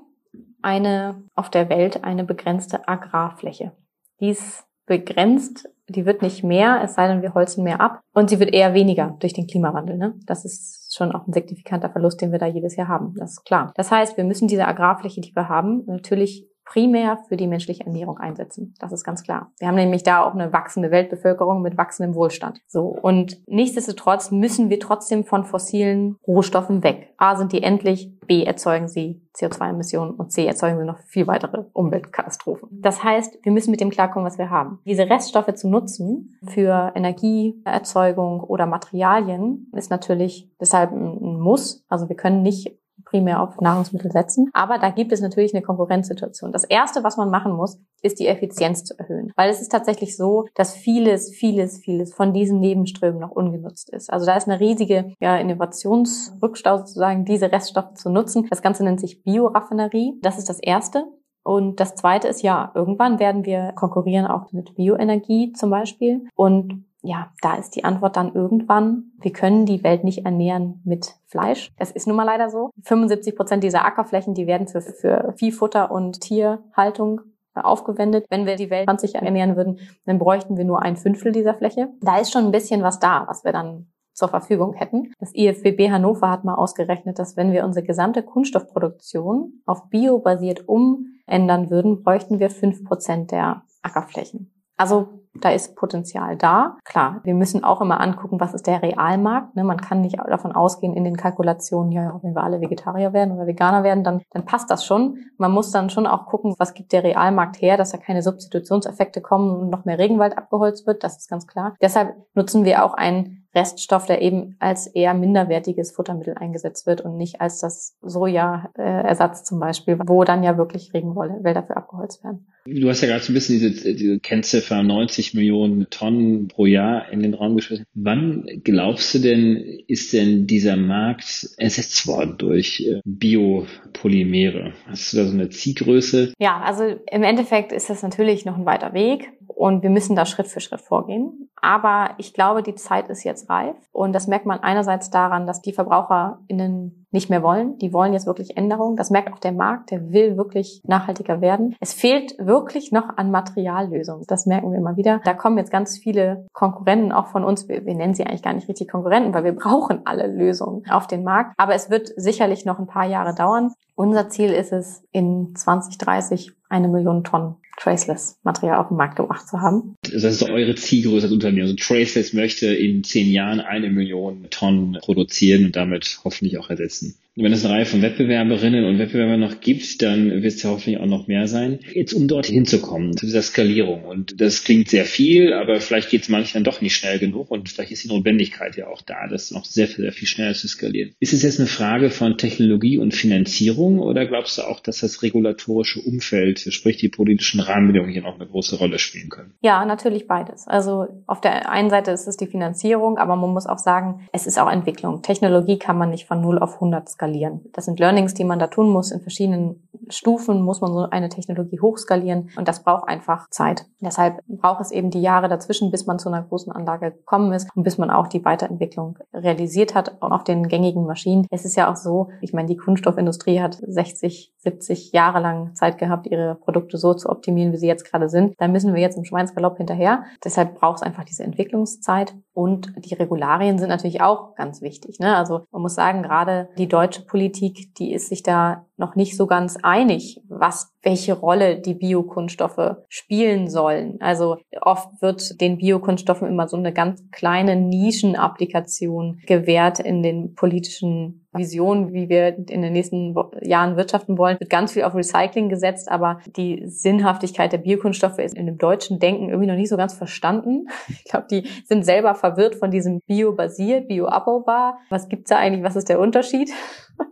eine 0.62 1.22
auf 1.34 1.50
der 1.50 1.68
Welt 1.68 2.04
eine 2.04 2.24
begrenzte 2.24 2.88
Agrarfläche. 2.88 3.72
Die 4.20 4.30
ist 4.30 4.64
begrenzt, 4.86 5.68
die 5.88 6.04
wird 6.04 6.20
nicht 6.20 6.42
mehr, 6.42 6.82
es 6.82 6.94
sei 6.94 7.06
denn, 7.08 7.22
wir 7.22 7.34
holzen 7.34 7.64
mehr 7.64 7.80
ab. 7.80 8.00
Und 8.12 8.28
sie 8.28 8.40
wird 8.40 8.52
eher 8.52 8.74
weniger 8.74 9.16
durch 9.20 9.32
den 9.32 9.46
Klimawandel. 9.46 9.96
Ne? 9.96 10.14
Das 10.26 10.44
ist 10.44 10.94
schon 10.94 11.12
auch 11.12 11.26
ein 11.26 11.32
signifikanter 11.32 11.90
Verlust, 11.90 12.20
den 12.20 12.32
wir 12.32 12.38
da 12.38 12.46
jedes 12.46 12.76
Jahr 12.76 12.88
haben. 12.88 13.14
Das 13.16 13.32
ist 13.32 13.44
klar. 13.44 13.72
Das 13.76 13.90
heißt, 13.90 14.16
wir 14.16 14.24
müssen 14.24 14.48
diese 14.48 14.66
Agrarfläche, 14.66 15.20
die 15.20 15.34
wir 15.34 15.48
haben, 15.48 15.84
natürlich 15.86 16.49
primär 16.70 17.18
für 17.28 17.36
die 17.36 17.48
menschliche 17.48 17.84
Ernährung 17.84 18.18
einsetzen. 18.18 18.74
Das 18.78 18.92
ist 18.92 19.02
ganz 19.02 19.24
klar. 19.24 19.50
Wir 19.58 19.66
haben 19.66 19.74
nämlich 19.74 20.04
da 20.04 20.22
auch 20.22 20.34
eine 20.34 20.52
wachsende 20.52 20.92
Weltbevölkerung 20.92 21.62
mit 21.62 21.76
wachsendem 21.76 22.14
Wohlstand. 22.14 22.60
So. 22.68 22.86
Und 22.86 23.42
nichtsdestotrotz 23.48 24.30
müssen 24.30 24.70
wir 24.70 24.78
trotzdem 24.78 25.24
von 25.24 25.44
fossilen 25.44 26.16
Rohstoffen 26.28 26.84
weg. 26.84 27.12
A, 27.16 27.34
sind 27.34 27.52
die 27.52 27.64
endlich. 27.64 28.16
B, 28.30 28.44
erzeugen 28.44 28.86
sie 28.86 29.20
CO2-Emissionen 29.34 30.12
und 30.12 30.30
C, 30.30 30.46
erzeugen 30.46 30.78
sie 30.78 30.84
noch 30.84 30.98
viel 31.00 31.26
weitere 31.26 31.64
Umweltkatastrophen. 31.72 32.68
Das 32.70 33.02
heißt, 33.02 33.40
wir 33.42 33.50
müssen 33.50 33.72
mit 33.72 33.80
dem 33.80 33.90
klarkommen, 33.90 34.24
was 34.24 34.38
wir 34.38 34.50
haben. 34.50 34.78
Diese 34.86 35.10
Reststoffe 35.10 35.52
zu 35.54 35.68
nutzen 35.68 36.38
für 36.46 36.92
Energieerzeugung 36.94 38.40
oder 38.44 38.66
Materialien 38.66 39.68
ist 39.74 39.90
natürlich 39.90 40.48
deshalb 40.60 40.92
ein 40.92 41.40
Muss. 41.40 41.84
Also 41.88 42.08
wir 42.08 42.14
können 42.14 42.42
nicht 42.42 42.78
primär 43.10 43.42
auf 43.42 43.60
Nahrungsmittel 43.60 44.10
setzen. 44.10 44.50
Aber 44.52 44.78
da 44.78 44.90
gibt 44.90 45.12
es 45.12 45.20
natürlich 45.20 45.54
eine 45.54 45.62
Konkurrenzsituation. 45.62 46.52
Das 46.52 46.64
Erste, 46.64 47.02
was 47.02 47.16
man 47.16 47.30
machen 47.30 47.52
muss, 47.52 47.78
ist 48.02 48.20
die 48.20 48.28
Effizienz 48.28 48.84
zu 48.84 48.98
erhöhen. 48.98 49.32
Weil 49.36 49.50
es 49.50 49.60
ist 49.60 49.70
tatsächlich 49.70 50.16
so, 50.16 50.46
dass 50.54 50.74
vieles, 50.74 51.30
vieles, 51.34 51.78
vieles 51.78 52.14
von 52.14 52.32
diesen 52.32 52.60
Nebenströmen 52.60 53.20
noch 53.20 53.30
ungenutzt 53.32 53.90
ist. 53.90 54.12
Also 54.12 54.26
da 54.26 54.36
ist 54.36 54.48
eine 54.48 54.60
riesige 54.60 55.12
ja, 55.20 55.36
Innovationsrückstau 55.36 56.78
sozusagen, 56.78 57.24
diese 57.24 57.50
Reststoffe 57.52 57.94
zu 57.94 58.10
nutzen. 58.10 58.46
Das 58.48 58.62
Ganze 58.62 58.84
nennt 58.84 59.00
sich 59.00 59.22
Bioraffinerie. 59.22 60.18
Das 60.22 60.38
ist 60.38 60.48
das 60.48 60.60
Erste. 60.60 61.04
Und 61.42 61.80
das 61.80 61.94
Zweite 61.94 62.28
ist 62.28 62.42
ja, 62.42 62.70
irgendwann 62.74 63.18
werden 63.18 63.44
wir 63.44 63.72
konkurrieren 63.72 64.26
auch 64.26 64.52
mit 64.52 64.74
Bioenergie 64.74 65.52
zum 65.52 65.70
Beispiel. 65.70 66.28
Und 66.34 66.84
ja, 67.02 67.32
da 67.40 67.54
ist 67.54 67.76
die 67.76 67.84
Antwort 67.84 68.16
dann 68.16 68.34
irgendwann, 68.34 69.12
wir 69.20 69.32
können 69.32 69.66
die 69.66 69.82
Welt 69.82 70.04
nicht 70.04 70.24
ernähren 70.24 70.82
mit 70.84 71.14
Fleisch. 71.26 71.72
Das 71.78 71.90
ist 71.90 72.06
nun 72.06 72.16
mal 72.16 72.24
leider 72.24 72.50
so. 72.50 72.70
75 72.82 73.36
Prozent 73.36 73.64
dieser 73.64 73.84
Ackerflächen, 73.84 74.34
die 74.34 74.46
werden 74.46 74.68
für, 74.68 74.82
für 74.82 75.34
Viehfutter 75.36 75.90
und 75.90 76.20
Tierhaltung 76.20 77.22
aufgewendet. 77.54 78.26
Wenn 78.28 78.46
wir 78.46 78.56
die 78.56 78.70
Welt 78.70 78.86
20 78.86 79.14
ernähren 79.16 79.56
würden, 79.56 79.78
dann 80.04 80.18
bräuchten 80.18 80.56
wir 80.56 80.64
nur 80.64 80.82
ein 80.82 80.96
Fünftel 80.96 81.32
dieser 81.32 81.54
Fläche. 81.54 81.88
Da 82.00 82.18
ist 82.18 82.32
schon 82.32 82.44
ein 82.44 82.52
bisschen 82.52 82.82
was 82.82 82.98
da, 82.98 83.24
was 83.26 83.44
wir 83.44 83.52
dann 83.52 83.90
zur 84.12 84.28
Verfügung 84.28 84.74
hätten. 84.74 85.12
Das 85.18 85.34
IFBB 85.34 85.90
Hannover 85.90 86.30
hat 86.30 86.44
mal 86.44 86.54
ausgerechnet, 86.54 87.18
dass 87.18 87.36
wenn 87.36 87.52
wir 87.52 87.64
unsere 87.64 87.86
gesamte 87.86 88.22
Kunststoffproduktion 88.22 89.62
auf 89.64 89.88
Bio 89.88 90.18
basiert 90.18 90.68
umändern 90.68 91.70
würden, 91.70 92.02
bräuchten 92.02 92.38
wir 92.38 92.50
fünf 92.50 92.84
Prozent 92.84 93.30
der 93.30 93.62
Ackerflächen. 93.82 94.52
Also 94.76 95.19
da 95.34 95.50
ist 95.50 95.76
Potenzial 95.76 96.36
da. 96.36 96.76
Klar, 96.84 97.20
wir 97.22 97.34
müssen 97.34 97.62
auch 97.62 97.80
immer 97.80 98.00
angucken, 98.00 98.40
was 98.40 98.54
ist 98.54 98.66
der 98.66 98.82
Realmarkt. 98.82 99.54
Ne? 99.54 99.64
Man 99.64 99.76
kann 99.76 100.00
nicht 100.00 100.18
davon 100.18 100.52
ausgehen 100.52 100.94
in 100.94 101.04
den 101.04 101.16
Kalkulationen, 101.16 101.92
ja, 101.92 102.18
wenn 102.22 102.34
wir 102.34 102.42
alle 102.42 102.60
Vegetarier 102.60 103.12
werden 103.12 103.32
oder 103.32 103.46
Veganer 103.46 103.82
werden, 103.82 104.04
dann, 104.04 104.22
dann 104.30 104.44
passt 104.44 104.70
das 104.70 104.84
schon. 104.84 105.18
Man 105.38 105.52
muss 105.52 105.70
dann 105.70 105.90
schon 105.90 106.06
auch 106.06 106.26
gucken, 106.26 106.54
was 106.58 106.74
gibt 106.74 106.92
der 106.92 107.04
Realmarkt 107.04 107.60
her, 107.62 107.76
dass 107.76 107.92
da 107.92 107.98
keine 107.98 108.22
Substitutionseffekte 108.22 109.20
kommen 109.20 109.54
und 109.56 109.70
noch 109.70 109.84
mehr 109.84 109.98
Regenwald 109.98 110.36
abgeholzt 110.36 110.86
wird. 110.86 111.04
Das 111.04 111.16
ist 111.16 111.30
ganz 111.30 111.46
klar. 111.46 111.74
Deshalb 111.80 112.16
nutzen 112.34 112.64
wir 112.64 112.84
auch 112.84 112.94
einen 112.94 113.40
Reststoff, 113.54 114.06
der 114.06 114.22
eben 114.22 114.56
als 114.60 114.86
eher 114.86 115.14
minderwertiges 115.14 115.90
Futtermittel 115.90 116.36
eingesetzt 116.38 116.86
wird 116.86 117.00
und 117.00 117.16
nicht 117.16 117.40
als 117.40 117.58
das 117.58 117.96
Soja-Ersatz 118.00 119.44
zum 119.44 119.58
Beispiel, 119.58 119.98
wo 120.06 120.22
dann 120.24 120.44
ja 120.44 120.56
wirklich 120.56 120.94
Regenwälder 120.94 121.64
für 121.64 121.76
abgeholzt 121.76 122.22
werden. 122.22 122.46
Du 122.66 122.88
hast 122.88 123.00
ja 123.00 123.08
gerade 123.08 123.22
so 123.22 123.32
ein 123.32 123.34
bisschen 123.34 123.58
diese, 123.58 123.94
diese 123.94 124.20
Kennziffer 124.20 124.82
90 124.82 125.34
Millionen 125.34 125.88
Tonnen 125.90 126.48
pro 126.48 126.66
Jahr 126.66 127.10
in 127.10 127.22
den 127.22 127.34
Raum 127.34 127.56
geschmissen. 127.56 127.86
Wann 127.94 128.46
glaubst 128.64 129.14
du 129.14 129.18
denn, 129.18 129.56
ist 129.86 130.12
denn 130.12 130.46
dieser 130.46 130.76
Markt 130.76 131.48
ersetzt 131.56 132.06
worden 132.06 132.36
durch 132.38 132.80
äh, 132.80 133.00
Biopolymere? 133.04 134.74
Hast 134.86 135.12
du 135.12 135.18
da 135.18 135.24
so 135.24 135.32
eine 135.32 135.48
Zielgröße? 135.48 136.34
Ja, 136.38 136.60
also 136.60 136.84
im 137.10 137.22
Endeffekt 137.22 137.72
ist 137.72 137.88
das 137.88 138.02
natürlich 138.02 138.44
noch 138.44 138.56
ein 138.56 138.66
weiter 138.66 138.92
Weg 138.92 139.30
und 139.46 139.82
wir 139.82 139.90
müssen 139.90 140.16
da 140.16 140.26
Schritt 140.26 140.48
für 140.48 140.60
Schritt 140.60 140.80
vorgehen. 140.80 141.50
Aber 141.56 142.14
ich 142.18 142.32
glaube, 142.32 142.62
die 142.62 142.74
Zeit 142.74 143.08
ist 143.08 143.24
jetzt 143.24 143.50
reif. 143.50 143.76
Und 143.92 144.12
das 144.12 144.26
merkt 144.26 144.46
man 144.46 144.60
einerseits 144.60 145.10
daran, 145.10 145.46
dass 145.46 145.60
die 145.60 145.72
VerbraucherInnen 145.72 146.99
nicht 147.12 147.30
mehr 147.30 147.42
wollen. 147.42 147.78
Die 147.78 147.92
wollen 147.92 148.12
jetzt 148.12 148.26
wirklich 148.26 148.56
Änderungen. 148.56 148.96
Das 148.96 149.10
merkt 149.10 149.32
auch 149.32 149.38
der 149.38 149.52
Markt. 149.52 149.90
Der 149.90 150.12
will 150.12 150.36
wirklich 150.36 150.82
nachhaltiger 150.86 151.40
werden. 151.40 151.76
Es 151.80 151.92
fehlt 151.92 152.34
wirklich 152.38 152.92
noch 152.92 153.16
an 153.16 153.30
Materiallösungen. 153.30 154.24
Das 154.26 154.46
merken 154.46 154.70
wir 154.70 154.78
immer 154.78 154.96
wieder. 154.96 155.20
Da 155.24 155.34
kommen 155.34 155.58
jetzt 155.58 155.72
ganz 155.72 155.98
viele 155.98 156.46
Konkurrenten 156.52 157.12
auch 157.12 157.26
von 157.28 157.44
uns. 157.44 157.68
Wir, 157.68 157.84
wir 157.84 157.94
nennen 157.94 158.14
sie 158.14 158.24
eigentlich 158.24 158.42
gar 158.42 158.52
nicht 158.52 158.68
richtig 158.68 158.88
Konkurrenten, 158.88 159.34
weil 159.34 159.44
wir 159.44 159.54
brauchen 159.54 160.02
alle 160.04 160.26
Lösungen 160.26 160.88
auf 160.90 161.06
den 161.06 161.24
Markt. 161.24 161.54
Aber 161.56 161.74
es 161.74 161.90
wird 161.90 162.10
sicherlich 162.16 162.64
noch 162.64 162.78
ein 162.78 162.86
paar 162.86 163.06
Jahre 163.06 163.34
dauern. 163.34 163.72
Unser 163.94 164.28
Ziel 164.28 164.50
ist 164.52 164.72
es, 164.72 165.02
in 165.12 165.54
2030 165.54 166.52
eine 166.70 166.88
Million 166.88 167.24
Tonnen 167.24 167.56
Traceless-Material 167.78 168.78
auf 168.78 168.88
den 168.88 168.96
Markt 168.96 169.16
gebracht 169.16 169.48
zu 169.48 169.60
haben. 169.60 169.96
Das 170.02 170.24
ist 170.24 170.42
eure 170.42 170.74
Zielgröße 170.74 171.26
als 171.26 171.32
Unternehmen. 171.32 171.62
Also 171.62 171.76
Traceless 171.76 172.32
möchte 172.32 172.66
in 172.66 173.02
zehn 173.04 173.30
Jahren 173.30 173.60
eine 173.60 173.90
Million 173.90 174.46
Tonnen 174.50 174.98
produzieren 175.00 175.64
und 175.64 175.76
damit 175.76 176.20
hoffentlich 176.24 176.58
auch 176.58 176.70
ersetzen. 176.70 177.16
Wenn 177.42 177.52
es 177.54 177.64
eine 177.64 177.74
Reihe 177.74 177.86
von 177.86 178.02
Wettbewerberinnen 178.02 178.84
und 178.84 178.98
Wettbewerbern 178.98 179.40
noch 179.40 179.60
gibt, 179.60 180.02
dann 180.02 180.30
wird 180.42 180.52
es 180.52 180.62
ja 180.62 180.70
hoffentlich 180.70 181.00
auch 181.00 181.06
noch 181.06 181.26
mehr 181.26 181.48
sein. 181.48 181.78
Jetzt 181.94 182.12
um 182.12 182.28
dort 182.28 182.46
hinzukommen, 182.46 183.16
zu 183.16 183.24
dieser 183.24 183.40
Skalierung. 183.40 184.04
Und 184.04 184.42
das 184.42 184.62
klingt 184.62 184.90
sehr 184.90 185.06
viel, 185.06 185.54
aber 185.54 185.80
vielleicht 185.80 186.10
geht 186.10 186.22
es 186.22 186.28
manchmal 186.28 186.62
doch 186.62 186.82
nicht 186.82 186.94
schnell 186.94 187.18
genug 187.18 187.50
und 187.50 187.70
vielleicht 187.70 187.92
ist 187.92 188.04
die 188.04 188.08
Notwendigkeit 188.08 188.76
ja 188.76 188.88
auch 188.88 189.00
da, 189.00 189.26
das 189.26 189.52
noch 189.52 189.64
sehr, 189.64 189.86
sehr 189.86 190.12
viel 190.12 190.28
schneller 190.28 190.52
zu 190.52 190.68
skalieren. 190.68 191.14
Ist 191.18 191.32
es 191.32 191.42
jetzt 191.42 191.58
eine 191.58 191.68
Frage 191.68 192.10
von 192.10 192.36
Technologie 192.36 192.98
und 192.98 193.14
Finanzierung 193.14 194.00
oder 194.00 194.26
glaubst 194.26 194.58
du 194.58 194.62
auch, 194.62 194.80
dass 194.80 195.00
das 195.00 195.22
regulatorische 195.22 196.00
Umfeld, 196.00 196.60
sprich 196.60 196.98
die 196.98 197.08
politischen 197.08 197.60
Rahmenbedingungen 197.60 198.12
hier 198.12 198.22
noch 198.22 198.38
eine 198.38 198.48
große 198.48 198.76
Rolle 198.76 198.98
spielen 198.98 199.30
können? 199.30 199.54
Ja, 199.62 199.86
natürlich 199.86 200.26
beides. 200.26 200.66
Also 200.66 201.06
auf 201.26 201.40
der 201.40 201.70
einen 201.70 201.88
Seite 201.88 202.10
ist 202.10 202.26
es 202.26 202.36
die 202.36 202.46
Finanzierung, 202.46 203.16
aber 203.16 203.36
man 203.36 203.50
muss 203.50 203.66
auch 203.66 203.78
sagen, 203.78 204.28
es 204.34 204.46
ist 204.46 204.58
auch 204.58 204.70
Entwicklung. 204.70 205.22
Technologie 205.22 205.78
kann 205.78 205.96
man 205.96 206.10
nicht 206.10 206.26
von 206.26 206.42
0 206.42 206.58
auf 206.58 206.74
100 206.74 207.08
skalieren 207.08 207.29
skalieren. 207.30 207.60
Das 207.72 207.84
sind 207.84 207.98
Learnings, 207.98 208.34
die 208.34 208.44
man 208.44 208.58
da 208.58 208.66
tun 208.66 208.90
muss. 208.90 209.10
In 209.10 209.20
verschiedenen 209.20 209.88
Stufen 210.08 210.62
muss 210.62 210.80
man 210.80 210.92
so 210.92 211.08
eine 211.10 211.28
Technologie 211.28 211.80
hochskalieren 211.80 212.50
und 212.56 212.68
das 212.68 212.82
braucht 212.82 213.08
einfach 213.08 213.48
Zeit. 213.50 213.86
Deshalb 214.00 214.40
braucht 214.46 214.80
es 214.80 214.90
eben 214.90 215.10
die 215.10 215.20
Jahre 215.20 215.48
dazwischen, 215.48 215.90
bis 215.90 216.06
man 216.06 216.18
zu 216.18 216.28
einer 216.28 216.42
großen 216.42 216.72
Anlage 216.72 217.12
gekommen 217.12 217.52
ist 217.52 217.68
und 217.74 217.82
bis 217.82 217.98
man 217.98 218.10
auch 218.10 218.26
die 218.26 218.44
Weiterentwicklung 218.44 219.18
realisiert 219.32 219.94
hat 219.94 220.20
auf 220.20 220.44
den 220.44 220.68
gängigen 220.68 221.06
Maschinen. 221.06 221.46
Es 221.50 221.64
ist 221.64 221.76
ja 221.76 221.90
auch 221.90 221.96
so, 221.96 222.28
ich 222.40 222.52
meine, 222.52 222.68
die 222.68 222.76
Kunststoffindustrie 222.76 223.60
hat 223.60 223.78
60, 223.86 224.52
70 224.58 225.12
Jahre 225.12 225.40
lang 225.40 225.74
Zeit 225.74 225.98
gehabt, 225.98 226.26
ihre 226.26 226.54
Produkte 226.54 226.98
so 226.98 227.14
zu 227.14 227.28
optimieren, 227.28 227.72
wie 227.72 227.78
sie 227.78 227.86
jetzt 227.86 228.10
gerade 228.10 228.28
sind. 228.28 228.54
Da 228.58 228.68
müssen 228.68 228.94
wir 228.94 229.00
jetzt 229.00 229.16
im 229.16 229.24
Schweinsgalopp 229.24 229.76
hinterher. 229.76 230.24
Deshalb 230.44 230.78
braucht 230.78 230.96
es 230.96 231.02
einfach 231.02 231.24
diese 231.24 231.44
Entwicklungszeit 231.44 232.34
und 232.52 232.92
die 232.96 233.14
Regularien 233.14 233.78
sind 233.78 233.88
natürlich 233.88 234.20
auch 234.20 234.54
ganz 234.54 234.82
wichtig. 234.82 235.18
Ne? 235.18 235.36
Also 235.36 235.64
man 235.70 235.82
muss 235.82 235.94
sagen, 235.94 236.22
gerade 236.22 236.68
die 236.78 236.88
deutsche 236.88 237.22
Politik, 237.22 237.94
die 237.94 238.12
ist 238.12 238.28
sich 238.28 238.42
da 238.42 238.86
noch 238.96 239.16
nicht 239.16 239.36
so 239.36 239.46
ganz 239.46 239.78
einig, 239.90 240.40
was, 240.48 240.92
welche 241.02 241.34
Rolle 241.34 241.80
die 241.80 241.94
Biokunststoffe 241.94 242.96
spielen 243.08 243.68
sollen. 243.68 244.18
Also 244.20 244.58
oft 244.80 245.20
wird 245.20 245.60
den 245.60 245.78
Biokunststoffen 245.78 246.46
immer 246.46 246.68
so 246.68 246.76
eine 246.76 246.92
ganz 246.92 247.22
kleine 247.32 247.74
Nischenapplikation 247.74 249.40
gewährt 249.46 249.98
in 249.98 250.22
den 250.22 250.54
politischen 250.54 251.40
Visionen, 251.52 252.12
wie 252.12 252.28
wir 252.28 252.56
in 252.56 252.82
den 252.82 252.92
nächsten 252.92 253.34
Jahren 253.62 253.96
wirtschaften 253.96 254.38
wollen, 254.38 254.60
wird 254.60 254.70
ganz 254.70 254.92
viel 254.92 255.02
auf 255.02 255.16
Recycling 255.16 255.68
gesetzt, 255.68 256.08
aber 256.08 256.38
die 256.56 256.84
Sinnhaftigkeit 256.86 257.72
der 257.72 257.78
Biokunststoffe 257.78 258.38
ist 258.38 258.54
in 258.56 258.66
dem 258.66 258.78
deutschen 258.78 259.18
Denken 259.18 259.48
irgendwie 259.48 259.66
noch 259.66 259.74
nicht 259.74 259.88
so 259.88 259.96
ganz 259.96 260.14
verstanden. 260.14 260.86
Ich 261.08 261.24
glaube, 261.24 261.46
die 261.50 261.68
sind 261.86 262.04
selber 262.04 262.34
verwirrt 262.34 262.76
von 262.76 262.90
diesem 262.90 263.20
Bio-basiert, 263.26 264.08
Bio-abbaubar. 264.08 264.98
Was 265.10 265.28
gibt's 265.28 265.50
da 265.50 265.56
eigentlich? 265.56 265.82
Was 265.82 265.96
ist 265.96 266.08
der 266.08 266.20
Unterschied? 266.20 266.70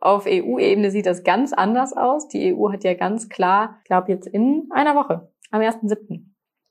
Auf 0.00 0.26
EU-Ebene 0.26 0.90
sieht 0.90 1.06
das 1.06 1.24
ganz 1.24 1.52
anders 1.52 1.96
aus. 1.96 2.28
Die 2.28 2.54
EU 2.54 2.72
hat 2.72 2.84
ja 2.84 2.94
ganz 2.94 3.28
klar, 3.28 3.76
ich 3.82 3.84
glaube 3.84 4.12
jetzt 4.12 4.26
in 4.26 4.68
einer 4.72 4.94
Woche, 4.94 5.30
am 5.50 5.60
1.7., 5.60 6.22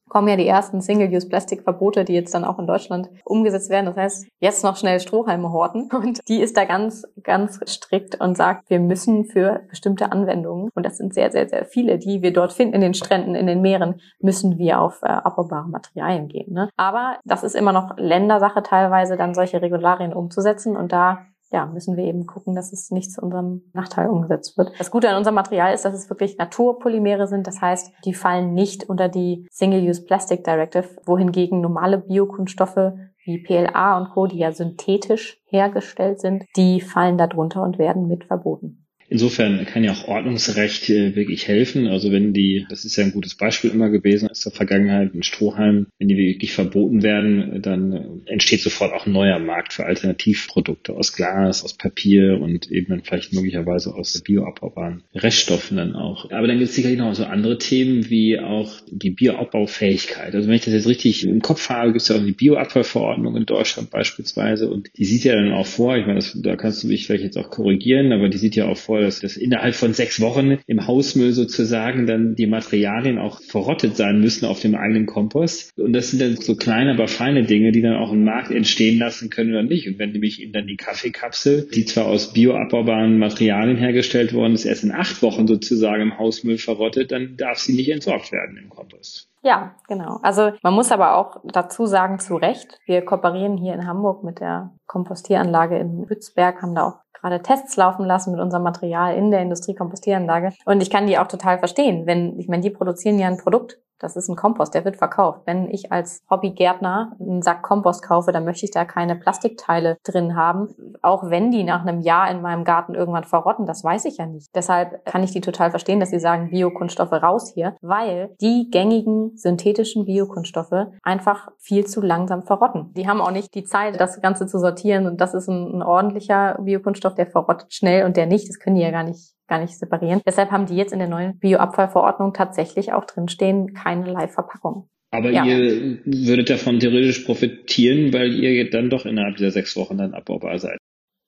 kommen 0.08 0.28
ja 0.28 0.36
die 0.36 0.48
ersten 0.48 0.82
Single-Use-Plastik-Verbote, 0.82 2.06
die 2.06 2.14
jetzt 2.14 2.34
dann 2.34 2.46
auch 2.46 2.60
in 2.60 2.68
Deutschland 2.68 3.10
umgesetzt 3.24 3.70
werden. 3.70 3.88
Das 3.88 3.96
heißt, 3.96 4.28
jetzt 4.40 4.64
noch 4.64 4.78
schnell 4.78 5.00
Strohhalme 5.00 5.52
horten. 5.52 5.90
Und 5.92 6.22
die 6.28 6.42
ist 6.42 6.56
da 6.58 6.66
ganz, 6.66 7.06
ganz 7.24 7.60
strikt 7.68 8.22
und 8.22 8.38
sagt, 8.38 8.70
wir 8.70 8.80
müssen 8.80 9.26
für 9.26 9.64
bestimmte 9.70 10.12
Anwendungen, 10.12 10.70
und 10.74 10.86
das 10.86 10.98
sind 10.98 11.14
sehr, 11.14 11.32
sehr, 11.32 11.50
sehr 11.50 11.66
viele, 11.66 11.98
die 11.98 12.22
wir 12.22 12.34
dort 12.34 12.54
finden 12.54 12.76
in 12.76 12.82
den 12.82 12.94
Stränden, 12.94 13.36
in 13.36 13.48
den 13.48 13.62
Meeren, 13.62 14.00
müssen 14.20 14.58
wir 14.58 14.80
auf 14.80 15.02
äh, 15.02 15.08
abbaubare 15.08 15.68
Materialien 15.68 16.28
gehen. 16.28 16.54
Ne? 16.54 16.70
Aber 16.78 17.18
das 17.26 17.44
ist 17.44 17.56
immer 17.56 17.72
noch 17.72 17.98
Ländersache 17.98 18.64
teilweise, 18.64 19.18
dann 19.18 19.34
solche 19.34 19.62
Regularien 19.62 20.14
umzusetzen. 20.14 20.78
Und 20.78 20.92
da 20.92 21.26
ja, 21.52 21.66
müssen 21.68 21.96
wir 21.96 22.06
eben 22.06 22.26
gucken, 22.26 22.56
dass 22.56 22.74
es 22.74 22.92
nicht 22.92 23.12
zu 23.12 23.22
unserem 23.22 23.64
Nachteil 23.74 24.10
umgesetzt 24.10 24.58
wird. 24.58 24.72
Das 24.78 24.92
Gute 24.92 25.10
an 25.10 25.18
unserem 25.18 25.36
Material 25.36 25.74
ist, 25.74 25.86
dass 25.86 25.94
es 25.94 26.10
wirklich 26.10 26.38
Naturpolymere 26.38 27.28
sind. 27.28 27.48
Das 27.48 27.62
heißt, 27.62 27.92
die 28.04 28.14
fallen 28.14 28.54
nicht 28.54 28.90
unter 28.90 29.10
die 29.10 29.48
Single-Use 29.52 30.06
Plastic 30.06 30.44
Directive, 30.44 30.90
wohingegen 31.06 31.62
normale 31.62 32.00
Biokunststoffe 32.00 32.94
wie 33.26 33.42
PLA 33.42 33.98
und 33.98 34.10
Co., 34.12 34.28
die 34.28 34.38
ja 34.38 34.52
synthetisch 34.52 35.42
hergestellt 35.46 36.20
sind, 36.20 36.44
die 36.56 36.82
fallen 36.82 37.18
darunter 37.18 37.64
und 37.64 37.80
werden 37.80 38.08
mit 38.08 38.26
verboten. 38.26 38.85
Insofern 39.08 39.66
kann 39.66 39.84
ja 39.84 39.92
auch 39.92 40.08
Ordnungsrecht 40.08 40.90
wirklich 40.90 41.48
helfen. 41.48 41.88
Also 41.88 42.12
wenn 42.12 42.34
die, 42.34 42.66
das 42.70 42.86
ist 42.86 42.96
ja 42.96 43.04
ein 43.04 43.12
gutes 43.12 43.36
Beispiel 43.36 43.70
immer 43.70 43.90
gewesen 43.90 44.30
aus 44.30 44.42
der 44.42 44.52
Vergangenheit, 44.52 45.14
ein 45.14 45.24
Strohhalm, 45.24 45.88
wenn 46.00 46.08
die 46.08 46.18
wirklich 46.18 46.54
verboten 46.54 47.04
werden, 47.04 47.62
dann 47.62 48.22
entsteht 48.26 48.62
sofort 48.62 48.94
auch 48.94 49.06
ein 49.06 49.14
neuer 49.14 49.40
Markt 49.40 49.74
für 49.74 49.86
Alternativprodukte 49.86 50.94
aus 50.94 51.14
Glas, 51.14 51.64
aus 51.64 51.76
Papier 51.76 52.40
und 52.42 52.72
eben 52.72 52.88
dann 52.90 53.04
vielleicht 53.04 53.34
möglicherweise 53.34 53.94
aus 53.94 54.22
bioabbaubaren 54.22 55.04
Reststoffen 55.14 55.78
dann 55.78 55.96
auch. 55.96 56.32
Aber 56.32 56.48
dann 56.48 56.58
gibt 56.58 56.70
es 56.70 56.76
sicherlich 56.76 56.98
noch 56.98 57.14
so 57.14 57.26
andere 57.26 57.58
Themen 57.58 58.10
wie 58.10 58.40
auch 58.40 58.74
die 58.90 59.12
Bioabbaufähigkeit. 59.12 60.34
Also 60.34 60.48
wenn 60.48 60.56
ich 60.56 60.66
das 60.66 60.74
jetzt 60.74 60.88
richtig 60.88 61.26
im 61.26 61.42
Kopf 61.42 61.70
habe, 61.70 61.92
gibt 61.92 62.02
es 62.02 62.08
ja 62.08 62.16
auch 62.16 62.26
die 62.26 62.32
Bioabfallverordnung 62.32 63.36
in 63.36 63.46
Deutschland 63.46 63.92
beispielsweise 63.92 64.70
und 64.70 64.90
die 64.98 65.06
sieht 65.06 65.24
ja 65.24 65.36
dann 65.36 65.52
auch 65.52 65.68
vor, 65.68 65.96
ich 65.96 66.06
meine, 66.06 66.20
das, 66.20 66.38
da 66.42 66.56
kannst 66.56 66.84
du 66.84 66.88
mich 66.88 67.06
vielleicht 67.06 67.24
jetzt 67.24 67.38
auch 67.38 67.50
korrigieren, 67.50 68.12
aber 68.12 68.30
die 68.30 68.38
sieht 68.38 68.56
ja 68.56 68.66
auch 68.66 68.78
vor, 68.78 68.95
vor, 68.96 69.02
dass, 69.02 69.20
dass 69.20 69.36
innerhalb 69.36 69.76
von 69.76 69.94
sechs 69.94 70.22
Wochen 70.22 70.58
im 70.68 70.88
Hausmüll 70.88 71.34
sozusagen 71.34 72.08
dann 72.08 72.36
die 72.36 72.48
Materialien 72.48 73.18
auch 73.18 73.42
verrottet 73.42 73.98
sein 73.98 74.22
müssen 74.22 74.46
auf 74.46 74.62
dem 74.62 74.76
eigenen 74.76 75.06
Kompost. 75.06 75.78
Und 75.78 75.94
das 75.94 76.12
sind 76.12 76.22
dann 76.22 76.38
so 76.38 76.56
kleine, 76.56 76.92
aber 76.92 77.08
feine 77.08 77.44
Dinge, 77.44 77.72
die 77.72 77.82
dann 77.82 77.98
auch 77.98 78.14
im 78.14 78.24
Markt 78.24 78.52
entstehen 78.52 79.00
lassen 79.00 79.30
können 79.30 79.52
oder 79.52 79.64
nicht. 79.64 79.88
Und 79.88 80.00
wenn 80.00 80.12
nämlich 80.12 80.42
eben 80.42 80.54
dann 80.54 80.68
die 80.68 80.78
Kaffeekapsel, 80.78 81.68
die 81.74 81.86
zwar 81.86 82.06
aus 82.06 82.34
bioabbaubaren 82.34 83.18
Materialien 83.18 83.78
hergestellt 83.78 84.34
worden 84.34 84.54
ist, 84.54 84.66
erst 84.66 84.84
in 84.84 84.92
acht 84.92 85.22
Wochen 85.22 85.48
sozusagen 85.48 86.02
im 86.02 86.18
Hausmüll 86.18 86.58
verrottet, 86.58 87.12
dann 87.12 87.36
darf 87.38 87.60
sie 87.60 87.74
nicht 87.74 87.90
entsorgt 87.90 88.32
werden 88.32 88.58
im 88.58 88.70
Kompost. 88.70 89.30
Ja, 89.42 89.76
genau. 89.88 90.20
Also 90.24 90.54
man 90.64 90.74
muss 90.74 90.92
aber 90.92 91.18
auch 91.18 91.38
dazu 91.44 91.86
sagen, 91.86 92.18
zu 92.18 92.36
Recht, 92.36 92.80
wir 92.88 93.04
kooperieren 93.04 93.58
hier 93.58 93.76
in 93.76 93.86
Hamburg 93.86 94.24
mit 94.24 94.40
der 94.40 94.72
Kompostieranlage 94.88 95.78
in 95.78 96.08
Bützberg, 96.08 96.64
haben 96.64 96.74
da 96.74 96.88
auch 96.88 97.05
gerade 97.26 97.42
Tests 97.42 97.76
laufen 97.76 98.06
lassen 98.06 98.32
mit 98.32 98.40
unserem 98.40 98.64
Material 98.64 99.16
in 99.16 99.32
der 99.32 99.42
Industriekompostieranlage. 99.42 100.54
Und 100.66 100.82
ich 100.82 100.90
kann 100.90 101.08
die 101.08 101.18
auch 101.18 101.28
total 101.28 101.58
verstehen, 101.58 102.06
wenn, 102.06 102.40
ich 102.40 102.48
meine, 102.48 102.62
die 102.62 102.70
produzieren 102.70 103.18
ja 103.18 103.28
ein 103.28 103.38
Produkt, 103.38 103.80
das 104.00 104.16
ist 104.16 104.30
ein 104.30 104.36
Kompost, 104.36 104.74
der 104.74 104.86
wird 104.86 104.98
verkauft. 104.98 105.42
Wenn 105.46 105.70
ich 105.70 105.92
als 105.92 106.22
Hobbygärtner 106.30 107.16
einen 107.20 107.42
Sack 107.42 107.64
Kompost 107.64 108.04
kaufe, 108.04 108.32
dann 108.32 108.46
möchte 108.46 108.66
ich 108.66 108.72
da 108.72 108.86
keine 108.86 109.16
Plastikteile 109.16 109.98
drin 110.04 110.36
haben. 110.36 110.76
Auch 111.02 111.30
wenn 111.30 111.52
die 111.52 111.64
nach 111.64 111.86
einem 111.86 112.02
Jahr 112.02 112.30
in 112.30 112.42
meinem 112.42 112.64
Garten 112.64 112.96
irgendwann 112.96 113.24
verrotten, 113.24 113.66
das 113.66 113.84
weiß 113.84 114.06
ich 114.06 114.18
ja 114.18 114.26
nicht. 114.26 114.50
Deshalb 114.56 115.06
kann 115.06 115.24
ich 115.24 115.32
die 115.32 115.42
total 115.42 115.70
verstehen, 115.70 116.00
dass 116.00 116.10
sie 116.10 116.20
sagen, 116.20 116.50
Biokunststoffe 116.50 117.14
raus 117.14 117.52
hier, 117.54 117.76
weil 117.82 118.36
die 118.42 118.70
gängigen 118.72 119.36
synthetischen 119.38 120.06
Biokunststoffe 120.06 120.88
einfach 121.04 121.50
viel 121.58 121.86
zu 121.86 122.02
langsam 122.02 122.44
verrotten. 122.44 122.94
Die 122.94 123.08
haben 123.08 123.22
auch 123.22 123.32
nicht 123.32 123.54
die 123.56 123.64
Zeit, 123.64 124.00
das 124.00 124.22
Ganze 124.22 124.48
zu 124.48 124.60
sortieren 124.60 125.08
und 125.08 125.22
das 125.22 125.34
ist 125.34 125.48
ein, 125.48 125.78
ein 125.78 125.84
ordentlicher 125.84 126.58
Biokunststoff, 126.62 127.16
der 127.16 127.28
verrottet 127.28 127.74
schnell 127.74 128.06
und 128.06 128.18
der 128.18 128.26
nicht. 128.26 128.50
Das 128.50 128.60
können 128.60 128.76
die 128.76 128.82
ja 128.82 128.92
gar 128.92 129.04
nicht 129.04 129.35
gar 129.48 129.60
nicht 129.60 129.78
separieren. 129.78 130.22
Deshalb 130.26 130.52
haben 130.52 130.66
die 130.66 130.76
jetzt 130.76 130.94
in 130.94 131.00
der 131.00 131.08
neuen 131.08 131.38
Bioabfallverordnung 131.40 132.34
tatsächlich 132.34 132.94
auch 132.94 133.06
drinstehen, 133.06 133.74
keinerlei 133.74 134.28
Verpackung. 134.28 134.90
Aber 135.12 135.30
ja. 135.30 135.46
ihr 135.46 136.00
würdet 136.06 136.50
davon 136.50 136.80
theoretisch 136.80 137.20
profitieren, 137.20 138.12
weil 138.12 138.34
ihr 138.34 138.70
dann 138.70 138.90
doch 138.90 139.06
innerhalb 139.06 139.38
dieser 139.38 139.52
sechs 139.52 139.76
Wochen 139.78 139.98
dann 139.98 140.14
abbaubar 140.14 140.60
seid 140.60 140.80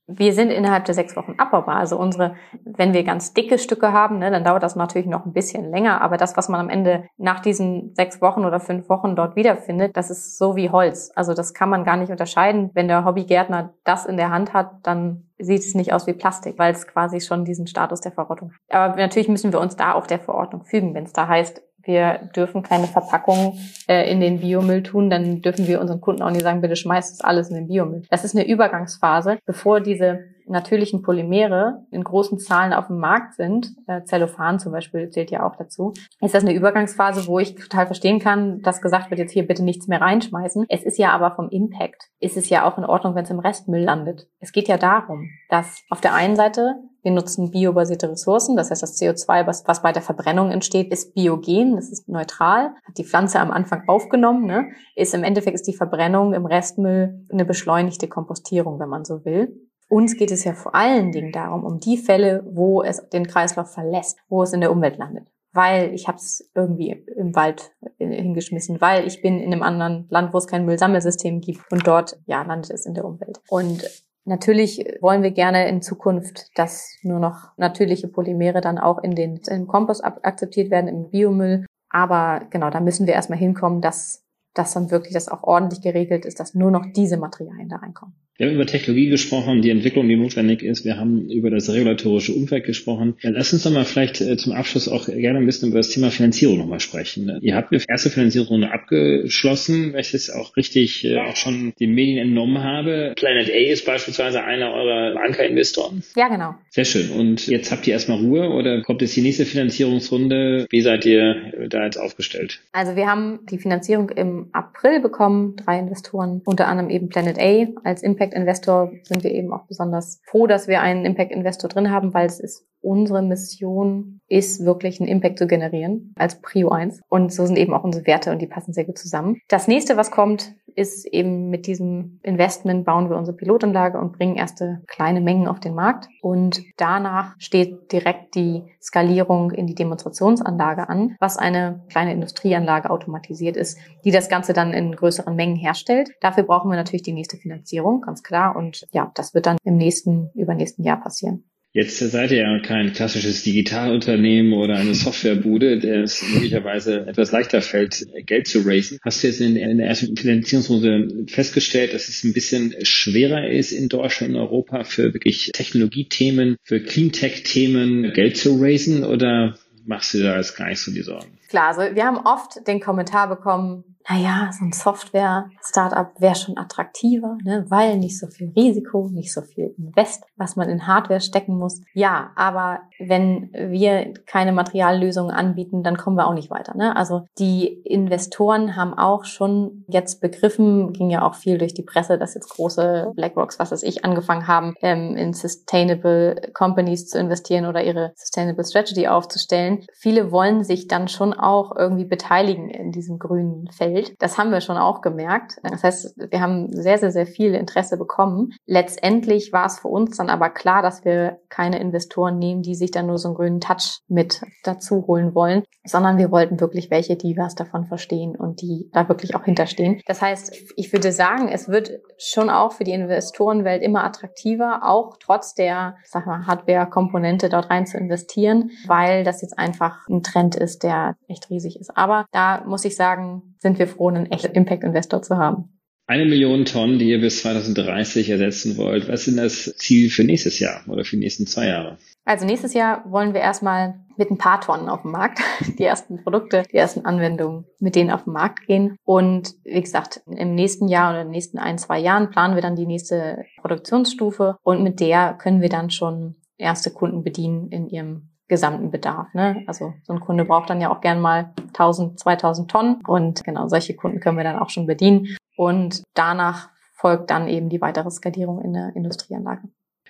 wir 0.07 0.33
sind 0.33 0.51
innerhalb 0.51 0.85
der 0.85 0.95
sechs 0.95 1.15
Wochen 1.17 1.35
abbaubar. 1.37 1.75
Also 1.75 1.97
unsere, 1.97 2.35
wenn 2.63 2.93
wir 2.93 3.03
ganz 3.03 3.33
dicke 3.33 3.59
Stücke 3.59 3.91
haben, 3.91 4.19
ne, 4.19 4.31
dann 4.31 4.45
dauert 4.45 4.63
das 4.63 4.77
natürlich 4.77 5.07
noch 5.07 5.25
ein 5.25 5.33
bisschen 5.33 5.69
länger. 5.69 5.99
Aber 6.01 6.15
das, 6.15 6.37
was 6.37 6.47
man 6.47 6.61
am 6.61 6.69
Ende 6.69 7.03
nach 7.17 7.41
diesen 7.41 7.93
sechs 7.93 8.21
Wochen 8.21 8.45
oder 8.45 8.61
fünf 8.61 8.87
Wochen 8.87 9.17
dort 9.17 9.35
wiederfindet, 9.35 9.97
das 9.97 10.09
ist 10.09 10.37
so 10.37 10.55
wie 10.55 10.69
Holz. 10.69 11.11
Also 11.15 11.33
das 11.33 11.53
kann 11.53 11.69
man 11.69 11.83
gar 11.83 11.97
nicht 11.97 12.09
unterscheiden. 12.09 12.71
Wenn 12.73 12.87
der 12.87 13.03
Hobbygärtner 13.03 13.73
das 13.83 14.05
in 14.05 14.15
der 14.15 14.31
Hand 14.31 14.53
hat, 14.53 14.71
dann 14.83 15.25
sieht 15.39 15.59
es 15.59 15.75
nicht 15.75 15.93
aus 15.93 16.07
wie 16.07 16.13
Plastik, 16.13 16.57
weil 16.57 16.73
es 16.73 16.87
quasi 16.87 17.19
schon 17.19 17.43
diesen 17.43 17.67
Status 17.67 17.99
der 17.99 18.13
Verrottung 18.13 18.51
hat. 18.51 18.59
Aber 18.69 18.95
natürlich 18.95 19.27
müssen 19.27 19.51
wir 19.51 19.59
uns 19.59 19.75
da 19.75 19.93
auch 19.93 20.07
der 20.07 20.19
Verordnung 20.19 20.63
fügen. 20.63 20.93
Wenn 20.95 21.03
es 21.03 21.13
da 21.13 21.27
heißt, 21.27 21.61
wir 21.87 22.29
dürfen 22.35 22.61
keine 22.61 22.87
Verpackung 22.87 23.57
äh, 23.87 24.11
in 24.11 24.19
den 24.19 24.39
Biomüll 24.39 24.83
tun, 24.83 25.09
dann 25.09 25.41
dürfen 25.41 25.67
wir 25.67 25.81
unseren 25.81 26.01
Kunden 26.01 26.21
auch 26.21 26.31
nicht 26.31 26.43
sagen, 26.43 26.61
bitte 26.61 26.75
schmeißt 26.75 27.13
das 27.13 27.21
alles 27.21 27.49
in 27.49 27.55
den 27.55 27.67
Biomüll. 27.67 28.03
Das 28.09 28.23
ist 28.23 28.35
eine 28.35 28.47
Übergangsphase, 28.47 29.39
bevor 29.45 29.79
diese 29.79 30.25
natürlichen 30.47 31.01
Polymere 31.01 31.85
in 31.91 32.03
großen 32.03 32.39
Zahlen 32.39 32.73
auf 32.73 32.87
dem 32.87 32.99
Markt 32.99 33.35
sind, 33.35 33.75
äh, 33.87 34.03
Zellophan 34.03 34.59
zum 34.59 34.71
Beispiel 34.71 35.09
zählt 35.09 35.31
ja 35.31 35.45
auch 35.45 35.55
dazu, 35.55 35.93
ist 36.21 36.33
das 36.33 36.43
eine 36.43 36.53
Übergangsphase, 36.53 37.27
wo 37.27 37.39
ich 37.39 37.55
total 37.55 37.85
verstehen 37.85 38.19
kann, 38.19 38.61
dass 38.61 38.81
gesagt 38.81 39.09
wird, 39.09 39.19
jetzt 39.19 39.33
hier 39.33 39.47
bitte 39.47 39.63
nichts 39.63 39.87
mehr 39.87 40.01
reinschmeißen. 40.01 40.65
Es 40.69 40.83
ist 40.83 40.97
ja 40.97 41.11
aber 41.11 41.35
vom 41.35 41.49
Impact, 41.49 42.09
ist 42.19 42.37
es 42.37 42.49
ja 42.49 42.65
auch 42.65 42.77
in 42.77 42.85
Ordnung, 42.85 43.15
wenn 43.15 43.23
es 43.23 43.29
im 43.29 43.39
Restmüll 43.39 43.83
landet. 43.83 44.27
Es 44.39 44.51
geht 44.51 44.67
ja 44.67 44.77
darum, 44.77 45.29
dass 45.49 45.83
auf 45.89 46.01
der 46.01 46.13
einen 46.13 46.35
Seite 46.35 46.75
wir 47.07 47.13
nutzen 47.13 47.51
biobasierte 47.51 48.09
Ressourcen, 48.09 48.57
das 48.57 48.69
heißt, 48.69 48.83
das 48.83 48.99
CO2, 48.99 49.47
was, 49.47 49.65
was 49.65 49.81
bei 49.81 49.93
der 49.93 50.01
Verbrennung 50.01 50.51
entsteht, 50.51 50.91
ist 50.91 51.13
biogen, 51.13 51.77
das 51.77 51.89
ist 51.89 52.09
neutral, 52.09 52.73
hat 52.85 52.97
die 52.97 53.05
Pflanze 53.05 53.39
am 53.39 53.49
Anfang 53.49 53.87
aufgenommen, 53.87 54.45
ne? 54.45 54.71
ist 54.93 55.13
im 55.13 55.23
Endeffekt 55.23 55.55
ist 55.55 55.67
die 55.67 55.73
Verbrennung 55.73 56.33
im 56.33 56.45
Restmüll 56.45 57.25
eine 57.31 57.45
beschleunigte 57.45 58.09
Kompostierung, 58.09 58.77
wenn 58.81 58.89
man 58.89 59.05
so 59.05 59.23
will. 59.23 59.66
Uns 59.89 60.17
geht 60.17 60.31
es 60.31 60.43
ja 60.43 60.53
vor 60.53 60.75
allen 60.75 61.11
Dingen 61.11 61.31
darum, 61.31 61.63
um 61.63 61.79
die 61.79 61.97
Fälle, 61.97 62.43
wo 62.49 62.83
es 62.83 63.07
den 63.09 63.27
Kreislauf 63.27 63.71
verlässt, 63.71 64.19
wo 64.27 64.43
es 64.43 64.53
in 64.53 64.61
der 64.61 64.71
Umwelt 64.71 64.97
landet. 64.97 65.27
Weil 65.53 65.93
ich 65.93 66.07
habe 66.07 66.17
es 66.17 66.51
irgendwie 66.53 66.91
im 67.15 67.35
Wald 67.35 67.71
hingeschmissen, 67.97 68.81
weil 68.81 69.07
ich 69.07 69.21
bin 69.21 69.39
in 69.39 69.51
einem 69.51 69.63
anderen 69.63 70.07
Land, 70.09 70.33
wo 70.33 70.37
es 70.37 70.47
kein 70.47 70.65
Müllsammelsystem 70.65 71.41
gibt 71.41 71.71
und 71.71 71.87
dort 71.87 72.19
ja 72.25 72.43
landet 72.43 72.71
es 72.71 72.85
in 72.85 72.93
der 72.93 73.05
Umwelt. 73.05 73.39
Und 73.49 73.83
Natürlich 74.29 74.83
wollen 74.99 75.23
wir 75.23 75.31
gerne 75.31 75.69
in 75.69 75.81
Zukunft, 75.81 76.49
dass 76.55 76.97
nur 77.01 77.17
noch 77.17 77.51
natürliche 77.55 78.09
Polymere 78.09 78.59
dann 78.59 78.77
auch 78.77 79.01
in 79.01 79.15
den 79.15 79.39
im 79.47 79.67
Kompost 79.67 80.03
akzeptiert 80.03 80.69
werden, 80.69 80.89
im 80.89 81.09
Biomüll. 81.09 81.65
Aber 81.89 82.41
genau, 82.49 82.69
da 82.69 82.81
müssen 82.81 83.07
wir 83.07 83.13
erstmal 83.13 83.39
hinkommen, 83.39 83.79
dass 83.79 84.27
dass 84.57 84.73
dann 84.73 84.91
wirklich 84.91 85.13
das 85.13 85.29
auch 85.29 85.43
ordentlich 85.43 85.81
geregelt 85.81 86.25
ist, 86.25 86.39
dass 86.39 86.55
nur 86.55 86.71
noch 86.71 86.85
diese 86.93 87.17
Materialien 87.17 87.69
da 87.69 87.77
reinkommen. 87.77 88.15
Wir 88.37 88.45
haben 88.45 88.53
über 88.53 88.67
Technologie 88.67 89.09
gesprochen, 89.09 89.63
die 89.63 89.71
Entwicklung, 89.71 90.07
die 90.07 90.15
notwendig 90.15 90.61
ist. 90.61 90.85
Wir 90.85 90.97
haben 90.97 91.27
über 91.31 91.49
das 91.49 91.71
regulatorische 91.71 92.33
Umfeld 92.33 92.65
gesprochen. 92.65 93.15
Lass 93.23 93.51
uns 93.51 93.63
doch 93.63 93.71
mal 93.71 93.83
vielleicht 93.83 94.21
äh, 94.21 94.37
zum 94.37 94.53
Abschluss 94.53 94.87
auch 94.87 95.07
gerne 95.07 95.39
ein 95.39 95.45
bisschen 95.47 95.69
über 95.69 95.79
das 95.79 95.89
Thema 95.89 96.11
Finanzierung 96.11 96.59
nochmal 96.59 96.79
sprechen. 96.79 97.39
Ihr 97.41 97.55
habt 97.55 97.71
die 97.71 97.81
erste 97.87 98.11
Finanzierungsrunde 98.11 98.71
abgeschlossen, 98.71 99.93
weil 99.93 100.01
ich 100.01 100.11
das 100.11 100.29
auch 100.29 100.55
richtig 100.55 101.03
äh, 101.03 101.17
auch 101.17 101.35
schon 101.35 101.73
den 101.79 101.95
Medien 101.95 102.19
entnommen 102.19 102.63
habe. 102.63 103.13
Planet 103.15 103.49
A 103.49 103.71
ist 103.71 103.87
beispielsweise 103.87 104.43
einer 104.43 104.71
eurer 104.71 105.19
Ankerinvestoren. 105.19 106.03
Ja, 106.15 106.27
genau. 106.27 106.53
Sehr 106.69 106.85
schön. 106.85 107.09
Und 107.09 107.47
jetzt 107.47 107.71
habt 107.71 107.87
ihr 107.87 107.93
erstmal 107.93 108.19
Ruhe 108.19 108.49
oder 108.49 108.83
kommt 108.83 109.01
jetzt 109.01 109.15
die 109.15 109.21
nächste 109.21 109.47
Finanzierungsrunde? 109.47 110.67
Wie 110.69 110.81
seid 110.81 111.07
ihr 111.07 111.53
da 111.69 111.85
jetzt 111.85 111.97
aufgestellt? 111.97 112.61
Also 112.71 112.95
wir 112.95 113.07
haben 113.07 113.39
die 113.49 113.57
Finanzierung 113.57 114.11
im 114.11 114.49
April 114.51 114.99
bekommen, 114.99 115.55
drei 115.55 115.79
Investoren, 115.79 116.43
unter 116.45 116.67
anderem 116.67 116.91
eben 116.91 117.09
Planet 117.09 117.39
A 117.39 117.65
als 117.83 118.03
Impact 118.03 118.26
Impact 118.27 118.33
Investor 118.33 118.91
sind 119.03 119.23
wir 119.23 119.31
eben 119.31 119.53
auch 119.53 119.65
besonders 119.67 120.19
froh, 120.25 120.47
dass 120.47 120.67
wir 120.67 120.81
einen 120.81 121.05
Impact 121.05 121.31
Investor 121.31 121.69
drin 121.69 121.91
haben, 121.91 122.13
weil 122.13 122.25
es 122.25 122.39
ist 122.39 122.65
unsere 122.81 123.21
Mission 123.21 124.19
ist 124.27 124.63
wirklich 124.65 124.99
einen 124.99 125.09
Impact 125.09 125.39
zu 125.39 125.47
generieren 125.47 126.13
als 126.15 126.41
Prio 126.41 126.69
1. 126.69 127.01
Und 127.09 127.33
so 127.33 127.45
sind 127.45 127.57
eben 127.57 127.73
auch 127.73 127.83
unsere 127.83 128.05
Werte 128.05 128.31
und 128.31 128.41
die 128.41 128.47
passen 128.47 128.73
sehr 128.73 128.85
gut 128.85 128.97
zusammen. 128.97 129.41
Das 129.47 129.67
nächste, 129.67 129.97
was 129.97 130.11
kommt, 130.11 130.53
ist 130.77 131.07
eben 131.07 131.49
mit 131.49 131.65
diesem 131.65 132.19
Investment 132.21 132.85
bauen 132.85 133.09
wir 133.09 133.17
unsere 133.17 133.35
Pilotanlage 133.35 133.97
und 133.97 134.15
bringen 134.17 134.35
erste 134.35 134.83
kleine 134.87 135.21
Mengen 135.21 135.47
auf 135.47 135.59
den 135.59 135.73
Markt. 135.73 136.07
Und 136.21 136.61
danach 136.77 137.35
steht 137.39 137.91
direkt 137.91 138.35
die 138.35 138.63
Skalierung 138.81 139.51
in 139.51 139.65
die 139.65 139.73
Demonstrationsanlage 139.73 140.87
an, 140.87 141.15
was 141.19 141.37
eine 141.37 141.83
kleine 141.89 142.13
Industrieanlage 142.13 142.91
automatisiert 142.91 143.57
ist, 143.57 143.79
die 144.05 144.11
das 144.11 144.29
Ganze 144.29 144.53
dann 144.53 144.71
in 144.71 144.95
größeren 144.95 145.35
Mengen 145.35 145.55
herstellt. 145.55 146.11
Dafür 146.21 146.43
brauchen 146.43 146.69
wir 146.69 146.77
natürlich 146.77 147.03
die 147.03 147.13
nächste 147.13 147.37
Finanzierung, 147.37 148.01
ganz 148.01 148.21
klar. 148.21 148.55
Und 148.55 148.85
ja, 148.91 149.11
das 149.15 149.33
wird 149.33 149.47
dann 149.47 149.57
im 149.63 149.77
nächsten, 149.77 150.29
übernächsten 150.35 150.85
Jahr 150.85 151.01
passieren. 151.01 151.43
Jetzt 151.77 151.99
seid 151.99 152.31
ihr 152.31 152.39
ja 152.39 152.59
kein 152.59 152.91
klassisches 152.91 153.43
Digitalunternehmen 153.43 154.53
oder 154.53 154.77
eine 154.77 154.95
Softwarebude, 154.95 155.77
der 155.77 156.01
es 156.01 156.23
möglicherweise 156.27 157.05
etwas 157.05 157.31
leichter 157.31 157.61
fällt, 157.61 158.03
Geld 158.25 158.47
zu 158.47 158.61
raisen. 158.65 158.97
Hast 159.03 159.21
du 159.21 159.27
jetzt 159.27 159.41
in, 159.41 159.53
der 159.53 159.85
ersten 159.85 160.17
Finanzierungsrunde 160.17 161.27
festgestellt, 161.27 161.93
dass 161.93 162.09
es 162.09 162.23
ein 162.23 162.33
bisschen 162.33 162.73
schwerer 162.81 163.47
ist 163.47 163.71
in 163.71 163.89
Deutschland 163.89 164.33
und 164.33 164.39
Europa 164.39 164.85
für 164.85 165.13
wirklich 165.13 165.51
Technologiethemen, 165.53 166.55
für 166.63 166.79
Cleantech-Themen 166.79 168.11
Geld 168.11 168.37
zu 168.37 168.59
raisen 168.59 169.03
oder 169.03 169.55
machst 169.85 170.15
du 170.15 170.23
da 170.23 170.35
jetzt 170.35 170.57
gar 170.57 170.69
nicht 170.69 170.79
so 170.79 170.91
die 170.91 171.03
Sorgen? 171.03 171.37
Klar, 171.47 171.67
also 171.67 171.95
wir 171.95 172.05
haben 172.05 172.17
oft 172.17 172.67
den 172.67 172.79
Kommentar 172.79 173.29
bekommen, 173.29 173.83
naja, 174.09 174.49
so 174.57 174.63
ein 174.63 174.71
Software-Startup 174.71 176.09
wäre 176.19 176.35
schon 176.35 176.57
attraktiver, 176.57 177.37
ne, 177.43 177.65
weil 177.67 177.97
nicht 177.97 178.17
so 178.17 178.27
viel 178.27 178.51
Risiko, 178.55 179.09
nicht 179.11 179.33
so 179.33 179.41
viel 179.41 179.75
Invest, 179.77 180.23
was 180.37 180.55
man 180.55 180.69
in 180.69 180.87
Hardware 180.87 181.19
stecken 181.19 181.57
muss. 181.57 181.81
Ja, 181.93 182.31
aber 182.35 182.79
wenn 182.99 183.51
wir 183.53 184.13
keine 184.25 184.53
Materiallösungen 184.53 185.31
anbieten, 185.31 185.83
dann 185.83 185.97
kommen 185.97 186.15
wir 186.15 186.27
auch 186.27 186.33
nicht 186.33 186.49
weiter. 186.49 186.75
Ne? 186.75 186.95
Also 186.95 187.27
die 187.37 187.67
Investoren 187.67 188.75
haben 188.75 188.93
auch 188.97 189.25
schon 189.25 189.83
jetzt 189.87 190.21
begriffen, 190.21 190.93
ging 190.93 191.09
ja 191.09 191.23
auch 191.23 191.35
viel 191.35 191.57
durch 191.57 191.73
die 191.73 191.83
Presse, 191.83 192.17
dass 192.17 192.33
jetzt 192.33 192.49
große 192.49 193.11
BlackRocks, 193.15 193.59
was 193.59 193.71
weiß 193.71 193.83
ich, 193.83 194.05
angefangen 194.05 194.47
haben, 194.47 194.73
ähm, 194.81 195.17
in 195.17 195.33
Sustainable 195.33 196.49
Companies 196.53 197.07
zu 197.07 197.19
investieren 197.19 197.65
oder 197.65 197.83
ihre 197.83 198.13
Sustainable 198.15 198.63
Strategy 198.63 199.07
aufzustellen. 199.07 199.85
Viele 199.93 200.31
wollen 200.31 200.63
sich 200.63 200.87
dann 200.87 201.07
schon 201.07 201.33
auch 201.33 201.75
irgendwie 201.75 202.05
beteiligen 202.05 202.69
in 202.69 202.91
diesem 202.91 203.19
grünen 203.19 203.69
Feld. 203.71 203.96
Das 204.19 204.37
haben 204.37 204.51
wir 204.51 204.61
schon 204.61 204.77
auch 204.77 205.01
gemerkt. 205.01 205.57
Das 205.63 205.83
heißt, 205.83 206.15
wir 206.31 206.41
haben 206.41 206.71
sehr, 206.71 206.97
sehr, 206.97 207.11
sehr 207.11 207.25
viel 207.25 207.53
Interesse 207.55 207.97
bekommen. 207.97 208.53
Letztendlich 208.65 209.53
war 209.53 209.65
es 209.65 209.79
für 209.79 209.87
uns 209.87 210.17
dann 210.17 210.29
aber 210.29 210.49
klar, 210.49 210.81
dass 210.81 211.05
wir 211.05 211.39
keine 211.49 211.79
Investoren 211.79 212.37
nehmen, 212.37 212.61
die 212.61 212.75
sich 212.75 212.91
dann 212.91 213.07
nur 213.07 213.17
so 213.17 213.29
einen 213.29 213.35
grünen 213.35 213.61
Touch 213.61 213.99
mit 214.07 214.41
dazu 214.63 215.05
holen 215.07 215.33
wollen, 215.35 215.63
sondern 215.85 216.17
wir 216.17 216.31
wollten 216.31 216.59
wirklich 216.59 216.91
welche, 216.91 217.15
die 217.15 217.37
was 217.37 217.55
davon 217.55 217.85
verstehen 217.85 218.35
und 218.35 218.61
die 218.61 218.89
da 218.93 219.07
wirklich 219.07 219.35
auch 219.35 219.43
hinterstehen. 219.43 220.01
Das 220.05 220.21
heißt, 220.21 220.55
ich 220.75 220.93
würde 220.93 221.11
sagen, 221.11 221.49
es 221.49 221.67
wird 221.67 221.91
schon 222.17 222.49
auch 222.49 222.73
für 222.73 222.83
die 222.83 222.91
Investorenwelt 222.91 223.81
immer 223.81 224.03
attraktiver, 224.03 224.81
auch 224.83 225.17
trotz 225.19 225.53
der, 225.53 225.95
Hardware-Komponente 226.27 227.49
dort 227.49 227.69
rein 227.69 227.85
zu 227.85 227.97
investieren, 227.97 228.71
weil 228.85 229.23
das 229.23 229.41
jetzt 229.41 229.57
einfach 229.57 230.07
ein 230.09 230.23
Trend 230.23 230.55
ist, 230.55 230.83
der 230.83 231.15
echt 231.27 231.49
riesig 231.49 231.79
ist. 231.79 231.95
Aber 231.95 232.25
da 232.31 232.63
muss 232.65 232.85
ich 232.85 232.95
sagen, 232.95 233.55
sind 233.59 233.79
wir 233.79 233.87
froh, 233.87 234.09
einen 234.09 234.31
echten 234.31 234.53
Impact-Investor 234.53 235.21
zu 235.21 235.37
haben. 235.37 235.77
Eine 236.09 236.23
Million 236.23 236.63
Tonnen, 236.63 236.99
die 236.99 237.09
ihr 237.09 237.19
bis 237.19 237.41
2030 237.41 238.29
ersetzen 238.29 238.77
wollt. 238.77 239.09
Was 239.09 239.27
ist 239.27 239.37
das 239.37 239.75
Ziel 239.75 240.09
für 240.09 240.23
nächstes 240.23 240.57
Jahr 240.57 240.81
oder 240.87 241.03
für 241.03 241.17
die 241.17 241.23
nächsten 241.23 241.45
zwei 241.47 241.67
Jahre? 241.67 241.97
Also 242.23 242.45
nächstes 242.45 242.73
Jahr 242.73 243.03
wollen 243.11 243.33
wir 243.33 243.41
erstmal 243.41 243.99
mit 244.15 244.31
ein 244.31 244.37
paar 244.37 244.61
Tonnen 244.61 244.87
auf 244.87 245.01
dem 245.01 245.11
Markt, 245.11 245.39
die 245.79 245.83
ersten 245.83 246.23
Produkte, 246.23 246.63
die 246.71 246.77
ersten 246.77 247.05
Anwendungen 247.05 247.65
mit 247.79 247.95
denen 247.95 248.11
auf 248.11 248.23
den 248.23 248.33
Markt 248.33 248.67
gehen. 248.67 248.95
Und 249.03 249.53
wie 249.65 249.81
gesagt, 249.81 250.21
im 250.25 250.55
nächsten 250.55 250.87
Jahr 250.87 251.11
oder 251.11 251.21
in 251.21 251.27
den 251.27 251.31
nächsten 251.31 251.57
ein, 251.57 251.77
zwei 251.77 251.99
Jahren 251.99 252.29
planen 252.29 252.55
wir 252.55 252.61
dann 252.61 252.77
die 252.77 252.85
nächste 252.85 253.43
Produktionsstufe 253.59 254.57
und 254.63 254.83
mit 254.83 255.01
der 255.01 255.33
können 255.33 255.61
wir 255.61 255.69
dann 255.69 255.89
schon 255.89 256.35
erste 256.57 256.89
Kunden 256.89 257.23
bedienen 257.23 257.69
in 257.69 257.89
ihrem 257.89 258.29
gesamten 258.47 258.91
Bedarf. 258.91 259.33
Ne? 259.33 259.63
Also 259.67 259.93
so 260.03 260.13
ein 260.13 260.19
Kunde 260.19 260.45
braucht 260.45 260.69
dann 260.69 260.81
ja 260.81 260.89
auch 260.89 261.01
gern 261.01 261.19
mal 261.19 261.53
1000, 261.67 262.19
2000 262.19 262.71
Tonnen 262.71 263.01
und 263.05 263.43
genau 263.43 263.67
solche 263.67 263.95
Kunden 263.95 264.19
können 264.19 264.37
wir 264.37 264.43
dann 264.43 264.59
auch 264.59 264.69
schon 264.69 264.87
bedienen. 264.87 265.37
Und 265.55 266.03
danach 266.13 266.69
folgt 266.93 267.29
dann 267.29 267.47
eben 267.47 267.69
die 267.69 267.81
weitere 267.81 268.09
Skalierung 268.09 268.61
in 268.63 268.73
der 268.73 268.95
Industrieanlage. 268.95 269.63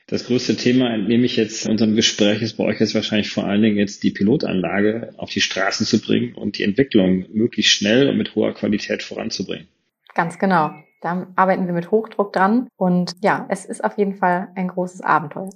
Das 0.09 0.25
größte 0.25 0.55
Thema, 0.55 0.93
entnehme 0.93 1.25
ich 1.25 1.35
jetzt 1.35 1.65
in 1.65 1.71
unserem 1.71 1.95
Gespräch, 1.95 2.41
ist 2.41 2.55
bei 2.55 2.63
euch 2.63 2.79
jetzt 2.79 2.95
wahrscheinlich 2.95 3.29
vor 3.29 3.43
allen 3.43 3.61
Dingen 3.61 3.75
jetzt 3.75 4.03
die 4.03 4.11
Pilotanlage 4.11 5.13
auf 5.17 5.29
die 5.29 5.41
Straßen 5.41 5.85
zu 5.85 5.99
bringen 5.99 6.33
und 6.33 6.57
die 6.57 6.63
Entwicklung 6.63 7.25
möglichst 7.33 7.73
schnell 7.73 8.07
und 8.07 8.17
mit 8.17 8.33
hoher 8.33 8.53
Qualität 8.53 9.03
voranzubringen. 9.03 9.67
Ganz 10.15 10.39
genau. 10.39 10.71
Da 11.01 11.27
arbeiten 11.35 11.67
wir 11.67 11.73
mit 11.73 11.91
Hochdruck 11.91 12.31
dran 12.31 12.69
und 12.77 13.15
ja, 13.21 13.45
es 13.49 13.65
ist 13.65 13.83
auf 13.83 13.97
jeden 13.97 14.15
Fall 14.15 14.47
ein 14.55 14.69
großes 14.69 15.01
Abenteuer. 15.01 15.49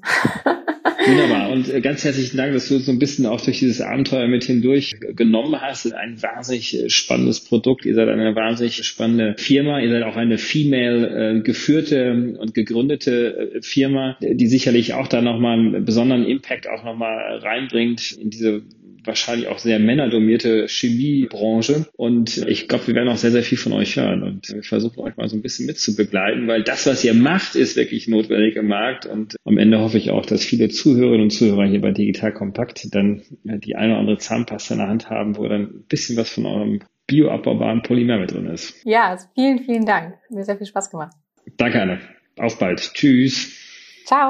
Wunderbar. 0.84 1.52
Und 1.52 1.72
äh, 1.72 1.82
ganz 1.82 2.04
herzlichen 2.04 2.38
Dank, 2.38 2.54
dass 2.54 2.68
du 2.68 2.80
so 2.80 2.92
ein 2.92 3.00
bisschen 3.00 3.26
auch 3.26 3.42
durch 3.42 3.60
dieses 3.60 3.82
Abenteuer 3.82 4.28
mit 4.28 4.44
hindurch 4.44 4.96
genommen 5.00 5.62
hast. 5.62 5.92
Ein 5.94 6.22
wahnsinnig 6.22 6.78
äh, 6.78 6.90
spannendes 6.90 7.40
Produkt. 7.40 7.86
Ihr 7.86 7.96
seid 7.96 8.10
eine 8.10 8.36
wahnsinnig 8.36 8.84
spannende 8.84 9.36
Firma. 9.38 9.80
Ihr 9.80 9.90
seid 9.90 10.04
auch 10.04 10.16
eine 10.16 10.38
female 10.38 11.38
äh, 11.38 11.42
geführte 11.42 12.36
und 12.40 12.54
gegründete 12.54 13.60
Firma, 13.62 14.18
die 14.22 14.48
sicherlich 14.48 14.94
auch 14.94 15.08
da 15.08 15.22
nochmal 15.22 15.60
einen 15.60 15.86
besonderen 15.86 16.26
Impact 16.26 16.68
auch 16.68 16.84
nochmal 16.84 17.38
reinbringt 17.38 18.12
in 18.14 18.30
diese 18.30 18.64
wahrscheinlich 19.04 19.48
auch 19.48 19.60
sehr 19.60 19.80
männerdominierte 19.80 20.68
Chemiebranche. 20.68 21.88
Und 21.96 22.38
ich 22.38 22.68
glaube, 22.68 22.88
wir 22.88 22.96
werden 22.96 23.10
auch 23.10 23.18
sehr, 23.18 23.32
sehr 23.32 23.44
viel 23.44 23.58
von 23.58 23.74
euch 23.74 23.96
hören. 23.96 24.24
Und 24.24 24.50
wir 24.50 24.64
versuchen 24.64 25.00
euch 25.00 25.18
mal 25.18 25.28
so 25.28 25.36
ein 25.36 25.42
bisschen 25.42 25.66
mitzubegleiten, 25.66 26.48
weil 26.48 26.64
das, 26.64 26.86
was 26.86 27.04
ihr 27.04 27.14
macht, 27.14 27.56
ist 27.56 27.76
wirklich 27.76 28.08
notwendig 28.08 28.56
im 28.56 28.68
Markt. 28.68 29.06
Und 29.06 29.36
am 29.46 29.58
Ende 29.58 29.80
hoffe 29.80 29.98
ich 29.98 30.12
auch, 30.12 30.26
dass 30.26 30.44
viele 30.44 30.70
Zuhörerinnen 30.70 31.24
und 31.24 31.30
Zuhörer 31.32 31.66
hier 31.66 31.82
bei 31.82 31.92
Digital 31.92 32.34
Kompakt 32.34 32.88
dann 32.94 33.22
die 33.44 33.76
eine 33.76 33.94
oder 33.94 34.00
andere 34.00 34.18
Zahnpasta 34.18 34.76
in 34.76 34.80
der 34.80 34.90
Hand 34.90 35.10
haben, 35.10 35.38
wo 35.38 35.48
dann 35.48 35.62
ein 35.62 35.86
bisschen 35.88 36.18
was 36.18 36.30
von 36.30 36.46
eurem 36.46 36.80
bioabbaubaren 37.08 37.82
Polymer 37.82 38.20
mit 38.20 38.32
drin 38.32 38.46
ist. 38.48 38.76
Ja, 38.86 39.10
also 39.10 39.28
vielen, 39.36 39.60
vielen 39.60 39.86
Dank. 39.86 40.16
Mir 40.30 40.44
sehr 40.44 40.58
viel 40.58 40.68
Spaß 40.68 40.90
gemacht. 40.90 41.14
Danke, 41.58 41.82
Anne. 41.82 42.00
Auf 42.38 42.58
bald. 42.58 42.94
Tschüss. 42.94 43.58
Ciao. 44.06 44.30